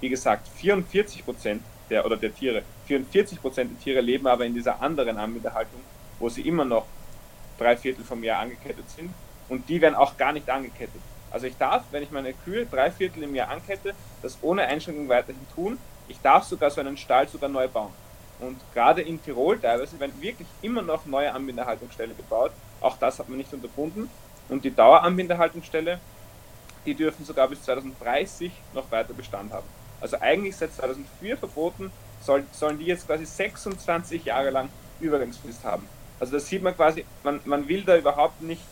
[0.00, 1.58] Wie gesagt, 44%
[1.90, 5.80] der, oder der Tiere, 44% der Tiere leben aber in dieser anderen Anbindehaltung,
[6.18, 6.86] wo sie immer noch
[7.58, 9.10] drei Viertel vom Jahr angekettet sind.
[9.50, 11.02] Und die werden auch gar nicht angekettet.
[11.30, 15.08] Also ich darf, wenn ich meine Kühe drei Viertel im Jahr ankette, das ohne Einschränkung
[15.08, 15.78] weiterhin tun.
[16.08, 17.92] Ich darf sogar so einen Stall sogar neu bauen.
[18.40, 22.52] Und gerade in Tirol teilweise werden wirklich immer noch neue Anbindehaltungsstellen gebaut.
[22.80, 24.08] Auch das hat man nicht unterbunden.
[24.48, 26.00] Und die Daueranbindehaltungsstelle,
[26.86, 29.66] die dürfen sogar bis 2030 noch weiter Bestand haben.
[30.00, 31.92] Also eigentlich seit 2004 verboten,
[32.22, 34.70] soll, sollen die jetzt quasi 26 Jahre lang
[35.00, 35.86] Übergangsfrist haben.
[36.18, 38.62] Also das sieht man quasi, man, man will da überhaupt nicht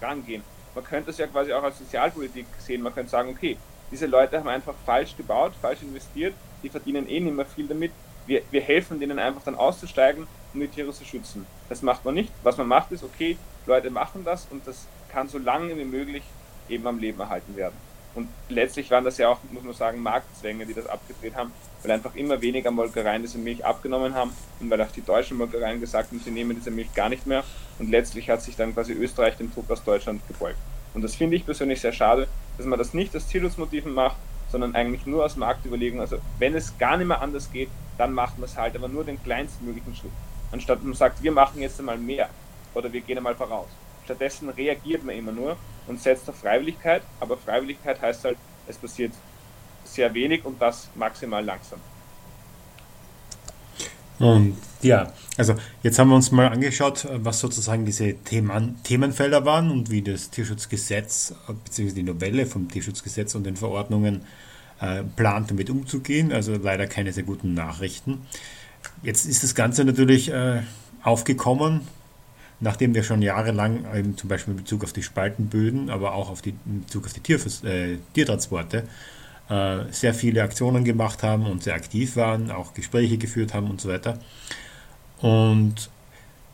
[0.00, 0.42] rangehen
[0.78, 2.82] man könnte es ja quasi auch als Sozialpolitik sehen.
[2.82, 3.56] Man könnte sagen, okay,
[3.90, 7.90] diese Leute haben einfach falsch gebaut, falsch investiert, die verdienen eh nicht mehr viel damit.
[8.26, 11.46] Wir, wir helfen denen einfach dann auszusteigen, um die Tiere zu schützen.
[11.68, 12.32] Das macht man nicht.
[12.44, 13.36] Was man macht ist, okay,
[13.66, 16.22] Leute machen das und das kann so lange wie möglich
[16.68, 17.74] eben am Leben erhalten werden.
[18.14, 21.90] Und letztlich waren das ja auch, muss man sagen, Marktzwänge, die das abgedreht haben, weil
[21.90, 26.10] einfach immer weniger Molkereien diese Milch abgenommen haben und weil auch die deutschen Molkereien gesagt
[26.10, 27.42] haben, sie nehmen diese Milch gar nicht mehr.
[27.78, 30.58] Und letztlich hat sich dann quasi Österreich dem Druck aus Deutschland gebeugt.
[30.94, 32.26] Und das finde ich persönlich sehr schade,
[32.56, 34.16] dass man das nicht aus Tierschutzmotiven macht,
[34.50, 36.00] sondern eigentlich nur aus Marktüberlegungen.
[36.00, 37.68] Also wenn es gar nicht mehr anders geht,
[37.98, 40.12] dann macht man es halt, aber nur den kleinstmöglichen Schritt.
[40.50, 42.30] Anstatt man sagt, wir machen jetzt einmal mehr
[42.74, 43.68] oder wir gehen einmal voraus.
[44.04, 45.56] Stattdessen reagiert man immer nur
[45.86, 49.12] und setzt auf Freiwilligkeit, aber Freiwilligkeit heißt halt, es passiert
[49.84, 51.80] sehr wenig und das maximal langsam.
[54.18, 59.70] Und ja, also jetzt haben wir uns mal angeschaut, was sozusagen diese Themen, Themenfelder waren
[59.70, 61.92] und wie das Tierschutzgesetz bzw.
[61.92, 64.22] die Novelle vom Tierschutzgesetz und den Verordnungen
[64.80, 66.32] äh, plant, damit umzugehen.
[66.32, 68.22] Also leider keine sehr guten Nachrichten.
[69.02, 70.62] Jetzt ist das Ganze natürlich äh,
[71.02, 71.82] aufgekommen,
[72.60, 76.42] nachdem wir schon jahrelang eben zum Beispiel in Bezug auf die Spaltenböden, aber auch auf
[76.42, 78.84] die, in Bezug auf die Tiervers äh, Tiertransporte
[79.48, 83.80] äh, sehr viele Aktionen gemacht haben und sehr aktiv waren, auch Gespräche geführt haben und
[83.80, 84.18] so weiter.
[85.20, 85.90] Und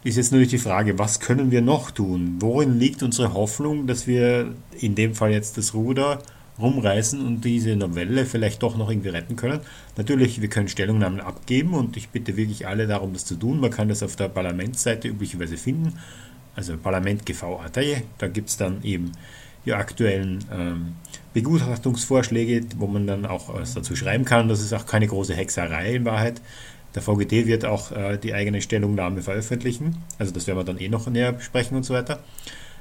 [0.05, 2.37] ist jetzt natürlich die Frage, was können wir noch tun?
[2.39, 6.19] Worin liegt unsere Hoffnung, dass wir in dem Fall jetzt das Ruder
[6.59, 9.61] rumreißen und diese Novelle vielleicht doch noch irgendwie retten können.
[9.97, 13.61] Natürlich, wir können Stellungnahmen abgeben und ich bitte wirklich alle darum, das zu tun.
[13.61, 15.99] Man kann das auf der Parlamentsseite üblicherweise finden,
[16.55, 17.79] also parlament.gv.at.
[18.19, 19.13] Da gibt es dann eben
[19.65, 20.93] die aktuellen ähm,
[21.33, 24.49] Begutachtungsvorschläge, wo man dann auch was dazu schreiben kann.
[24.49, 26.41] Das ist auch keine große Hexerei in Wahrheit.
[26.95, 29.97] Der VGT wird auch äh, die eigene Stellungnahme veröffentlichen.
[30.19, 32.21] Also das werden wir dann eh noch näher besprechen und so weiter,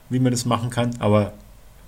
[0.10, 0.92] wie man das machen kann.
[1.00, 1.34] Aber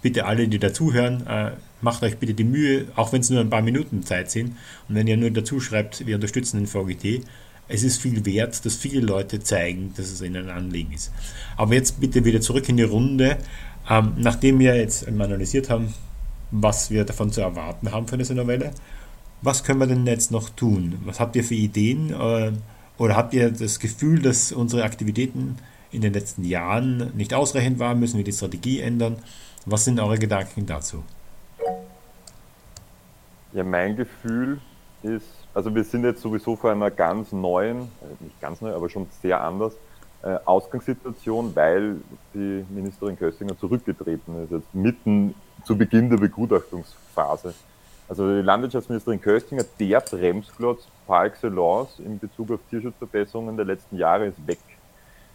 [0.01, 3.49] bitte alle, die dazuhören, äh, macht euch bitte die Mühe, auch wenn es nur ein
[3.49, 4.55] paar Minuten Zeit sind.
[4.89, 7.23] Und wenn ihr nur dazu schreibt, wir unterstützen den VGT,
[7.67, 11.11] es ist viel wert, dass viele Leute zeigen, dass es ihnen ein Anliegen ist.
[11.57, 13.37] Aber jetzt bitte wieder zurück in die Runde.
[13.89, 15.93] Ähm, nachdem wir jetzt analysiert haben,
[16.51, 18.71] was wir davon zu erwarten haben für diese Novelle,
[19.41, 20.99] was können wir denn jetzt noch tun?
[21.05, 22.11] Was habt ihr für Ideen?
[22.11, 22.53] Äh,
[22.97, 25.57] oder habt ihr das Gefühl, dass unsere Aktivitäten
[25.91, 27.99] in den letzten Jahren nicht ausreichend waren?
[27.99, 29.17] Müssen wir die Strategie ändern?
[29.65, 31.03] Was sind eure Gedanken dazu?
[33.53, 34.59] Ja, mein Gefühl
[35.03, 38.89] ist, also wir sind jetzt sowieso vor einer ganz neuen, äh, nicht ganz neu, aber
[38.89, 39.73] schon sehr anders
[40.45, 41.97] Ausgangssituation, weil
[42.33, 47.53] die Ministerin Köstinger zurückgetreten ist, jetzt mitten zu Beginn der Begutachtungsphase.
[48.07, 54.27] Also die Landwirtschaftsministerin Köstinger, der Bremsklotz par excellence in Bezug auf Tierschutzverbesserungen der letzten Jahre
[54.27, 54.59] ist weg.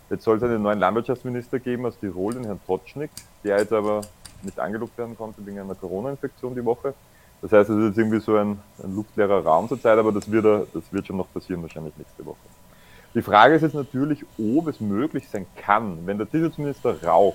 [0.09, 3.11] Jetzt soll es einen neuen Landwirtschaftsminister geben aus Tirol, den Herrn Totschnig,
[3.45, 4.01] der jetzt aber
[4.43, 6.95] nicht angelobt werden konnte wegen einer Corona-Infektion die Woche.
[7.43, 10.45] Das heißt, es ist jetzt irgendwie so ein, ein luftleerer Raum zurzeit, aber das wird,
[10.74, 12.38] das wird schon noch passieren, wahrscheinlich nächste Woche.
[13.15, 17.35] Die Frage ist jetzt natürlich, ob es möglich sein kann, wenn der Tierschutzminister Rauch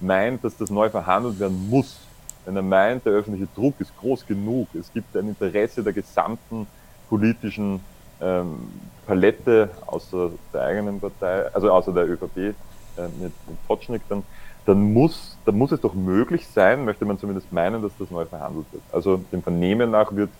[0.00, 2.00] meint, dass das neu verhandelt werden muss,
[2.44, 6.66] wenn er meint, der öffentliche Druck ist groß genug, es gibt ein Interesse der gesamten
[7.08, 7.80] politischen
[8.20, 8.68] ähm,
[9.06, 12.52] Palette außer der eigenen Partei, also außer der ÖVP äh,
[13.20, 14.24] mit, mit Potschnik, dann,
[14.66, 18.24] dann, muss, dann muss es doch möglich sein, möchte man zumindest meinen, dass das neu
[18.24, 18.82] verhandelt wird.
[18.90, 20.30] Also dem Vernehmen nach wird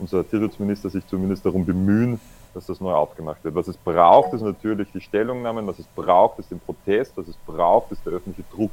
[0.00, 2.18] unser Tierschutzminister sich zumindest darum bemühen,
[2.54, 3.54] dass das neu aufgemacht wird.
[3.54, 7.36] Was es braucht, ist natürlich die Stellungnahmen, was es braucht, ist den Protest, was es
[7.46, 8.70] braucht, ist der öffentliche Druck.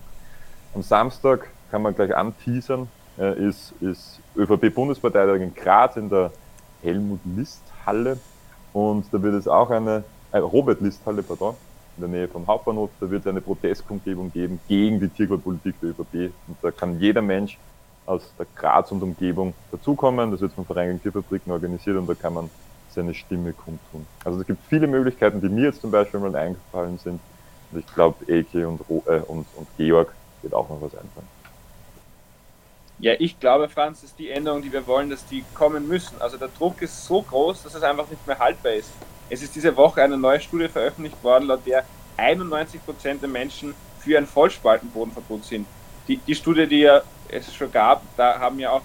[0.75, 6.32] Am Samstag kann man gleich anteasern, äh, ist, ist ÖVP-Bundesparteitag in Graz in der
[6.82, 8.17] Helmut-List-Halle
[8.73, 11.55] und da wird es auch eine, äh, Robert-List-Halle, pardon,
[11.97, 15.89] in der Nähe vom Hauptbahnhof, da wird es eine Protestkundgebung geben gegen die Tierquotenpolitik der
[15.89, 17.57] ÖVP und da kann jeder Mensch
[18.05, 20.32] aus der Graz und Umgebung dazukommen.
[20.32, 22.49] Das wird vom Verein gegen Tierfabriken organisiert und da kann man
[22.99, 24.05] seine Stimme kundtun.
[24.23, 27.19] Also es gibt viele Möglichkeiten, die mir jetzt zum Beispiel mal eingefallen sind.
[27.71, 31.27] Und ich glaube, Elke und, äh, und, und Georg wird auch noch was einfallen.
[32.99, 36.21] Ja, ich glaube, Franz, dass die Änderungen, die wir wollen, dass die kommen müssen.
[36.21, 38.91] Also der Druck ist so groß, dass es einfach nicht mehr haltbar ist.
[39.29, 41.85] Es ist diese Woche eine neue Studie veröffentlicht worden, laut der
[42.17, 45.65] 91 Prozent der Menschen für ein Vollspaltenbodenverbot sind.
[46.07, 48.81] Die, die Studie, die ja es schon gab, da haben ja auch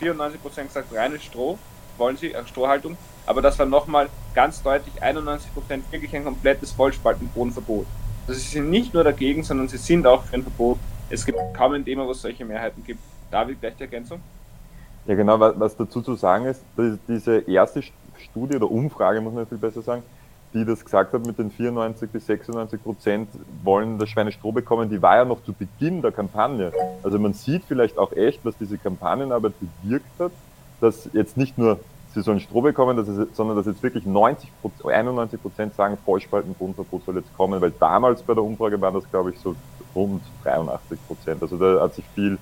[0.00, 1.58] 94 Prozent gesagt, reines Stroh
[1.98, 2.96] wollen sie, äh, Strohhaltung.
[3.26, 7.86] Aber das war nochmal ganz deutlich 91 Prozent wirklich ein komplettes Vollspaltenbodenverbot.
[8.26, 10.78] Also sie sind nicht nur dagegen, sondern sie sind auch für ein Verbot.
[11.10, 13.00] Es gibt kaum ein Thema, wo es solche Mehrheiten gibt.
[13.30, 14.20] David, gleich die Ergänzung?
[15.06, 16.62] Ja, genau, was dazu zu sagen ist,
[17.06, 17.82] diese erste
[18.16, 20.02] Studie oder Umfrage, muss man viel besser sagen,
[20.54, 23.28] die das gesagt hat mit den 94 bis 96 Prozent
[23.64, 26.72] wollen das Schweinestroh bekommen, die war ja noch zu Beginn der Kampagne.
[27.02, 30.32] Also man sieht vielleicht auch echt, was diese Kampagnenarbeit bewirkt hat,
[30.80, 31.80] dass jetzt nicht nur
[32.14, 34.50] sie sollen Stroh bekommen, dass es, sondern dass jetzt wirklich 90
[34.84, 39.30] 91 Prozent sagen, Vollspaltenbodenverbot soll jetzt kommen, weil damals bei der Umfrage waren das, glaube
[39.30, 39.54] ich, so
[39.94, 41.42] rund 83 Prozent.
[41.42, 42.38] Also da hat sich viel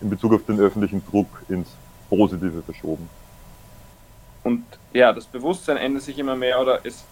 [0.00, 1.68] in Bezug auf den öffentlichen Druck ins
[2.08, 3.08] Positive verschoben.
[4.42, 7.04] Und ja, das Bewusstsein ändert sich immer mehr oder es,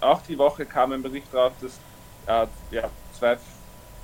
[0.00, 1.78] auch die Woche kam ein Bericht drauf, dass,
[2.26, 3.38] äh, ja, zwei,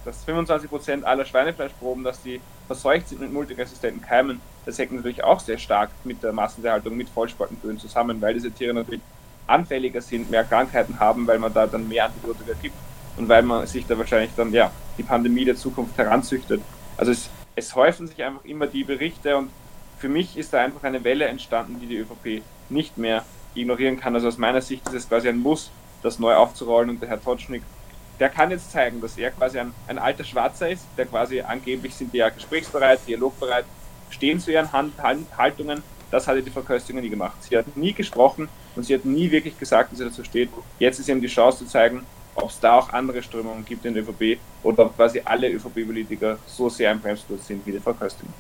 [0.04, 4.40] dass 25 Prozent aller Schweinefleischproben, dass die verseucht sind mit multiresistenten Keimen.
[4.66, 8.74] Das hängt natürlich auch sehr stark mit der Massentierhaltung, mit Vollspaltenböden zusammen, weil diese Tiere
[8.74, 9.02] natürlich
[9.46, 12.76] anfälliger sind, mehr Krankheiten haben, weil man da dann mehr Antibiotika gibt
[13.16, 16.60] und weil man sich da wahrscheinlich dann ja die Pandemie der Zukunft heranzüchtet.
[16.96, 17.30] Also es
[17.60, 19.50] es häufen sich einfach immer die Berichte und
[19.98, 23.24] für mich ist da einfach eine Welle entstanden, die die ÖVP nicht mehr
[23.54, 24.14] ignorieren kann.
[24.14, 25.70] Also aus meiner Sicht ist es quasi ein Muss,
[26.02, 27.62] das neu aufzurollen und der Herr Totschnig,
[28.20, 31.94] der kann jetzt zeigen, dass er quasi ein, ein alter Schwarzer ist, der quasi angeblich
[31.94, 33.64] sind die ja gesprächsbereit, dialogbereit,
[34.10, 34.92] stehen zu ihren Hand,
[35.36, 35.82] Haltungen.
[36.10, 37.42] Das hatte die Frau Köstinger nie gemacht.
[37.42, 40.50] Sie hat nie gesprochen und sie hat nie wirklich gesagt, dass sie dazu steht.
[40.78, 42.04] Jetzt ist eben die Chance zu zeigen,
[42.34, 46.38] ob es da auch andere Strömungen gibt in der ÖVP oder ob quasi alle ÖVP-Politiker
[46.46, 48.32] so sehr im Bremsklotz sind wie die Frau Köstinger.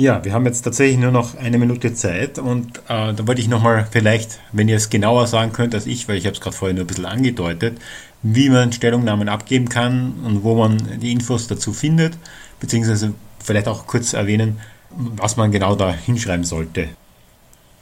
[0.00, 3.48] Ja, wir haben jetzt tatsächlich nur noch eine Minute Zeit und äh, da wollte ich
[3.48, 6.56] nochmal vielleicht, wenn ihr es genauer sagen könnt als ich, weil ich habe es gerade
[6.56, 7.78] vorher nur ein bisschen angedeutet,
[8.22, 12.16] wie man Stellungnahmen abgeben kann und wo man die Infos dazu findet,
[12.60, 13.12] beziehungsweise
[13.44, 16.88] vielleicht auch kurz erwähnen, was man genau da hinschreiben sollte.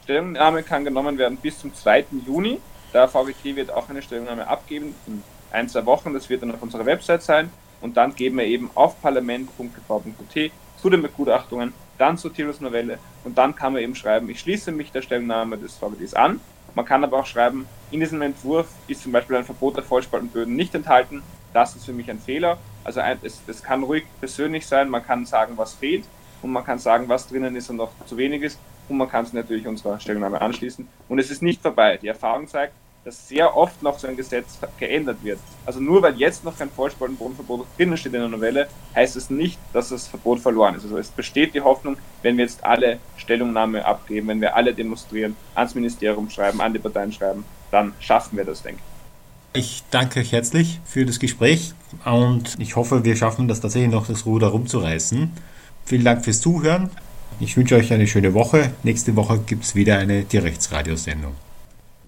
[0.03, 2.03] Stellungnahme kann genommen werden bis zum 2.
[2.27, 2.59] Juni.
[2.93, 6.13] Der VGT wird auch eine Stellungnahme abgeben in ein, zwei Wochen.
[6.13, 7.49] Das wird dann auf unserer Website sein.
[7.79, 10.51] Und dann geben wir eben auf parlament.tv.at
[10.81, 14.91] zu den Begutachtungen, dann zur Tierlos-Novelle und dann kann man eben schreiben, ich schließe mich
[14.91, 16.39] der Stellungnahme des VGTs an.
[16.75, 20.55] Man kann aber auch schreiben, in diesem Entwurf ist zum Beispiel ein Verbot der Vollspaltenböden
[20.55, 21.21] nicht enthalten.
[21.53, 22.57] Das ist für mich ein Fehler.
[22.83, 26.05] Also es, es kann ruhig persönlich sein, man kann sagen, was fehlt
[26.41, 29.25] und man kann sagen, was drinnen ist und noch zu wenig ist und man kann
[29.25, 30.87] es natürlich unserer Stellungnahme anschließen.
[31.07, 31.97] Und es ist nicht vorbei.
[32.01, 32.73] Die Erfahrung zeigt,
[33.03, 35.39] dass sehr oft noch so ein Gesetz geändert wird.
[35.65, 39.57] Also nur weil jetzt noch kein Vollspaltenbodenverbot drinnen steht in der Novelle, heißt es nicht,
[39.73, 40.83] dass das Verbot verloren ist.
[40.83, 45.35] Also es besteht die Hoffnung, wenn wir jetzt alle Stellungnahme abgeben, wenn wir alle demonstrieren,
[45.55, 48.81] ans Ministerium schreiben, an die Parteien schreiben, dann schaffen wir das, denke
[49.53, 49.59] ich.
[49.61, 51.73] Ich danke euch herzlich für das Gespräch
[52.05, 55.31] und ich hoffe, wir schaffen das tatsächlich noch, das Ruder rumzureißen.
[55.85, 56.91] Vielen Dank fürs Zuhören.
[57.39, 58.71] Ich wünsche euch eine schöne Woche.
[58.83, 61.33] Nächste Woche gibt es wieder eine Direktsradiosendung.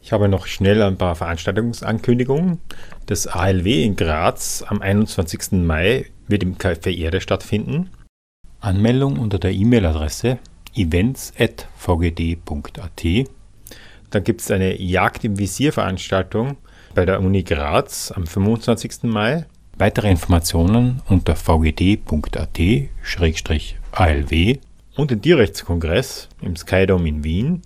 [0.02, 2.60] Ich habe noch schnell ein paar Veranstaltungsankündigungen.
[3.06, 5.64] Das ALW in Graz am 21.
[5.64, 7.92] Mai wird im Café Erde stattfinden.
[8.60, 10.40] Anmeldung unter der E-Mail-Adresse
[10.76, 13.04] events.vgd.at.
[14.10, 16.58] Dann gibt es eine Jagd im Visier-Veranstaltung
[16.96, 19.04] bei der Uni Graz am 25.
[19.04, 19.46] Mai.
[19.78, 22.00] Weitere Informationen unter vgd.at-alw
[24.96, 27.62] und den Tierrechtskongress im Skydome in Wien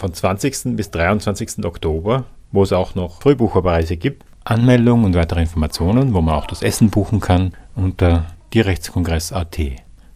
[0.00, 0.76] von 20.
[0.76, 1.64] bis 23.
[1.64, 4.24] Oktober, wo es auch noch Frühbucherpreise gibt.
[4.44, 9.58] Anmeldung und weitere Informationen, wo man auch das Essen buchen kann, unter Tierrechtskongress.at.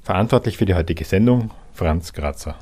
[0.01, 2.55] Verantwortlich für die heutige Sendung Franz Grazer.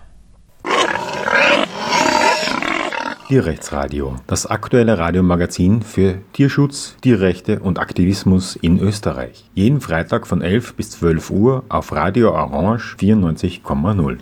[3.28, 9.48] Tierrechtsradio, das aktuelle Radiomagazin für Tierschutz, Tierrechte und Aktivismus in Österreich.
[9.54, 14.18] Jeden Freitag von 11 bis 12 Uhr auf Radio Orange 94,0.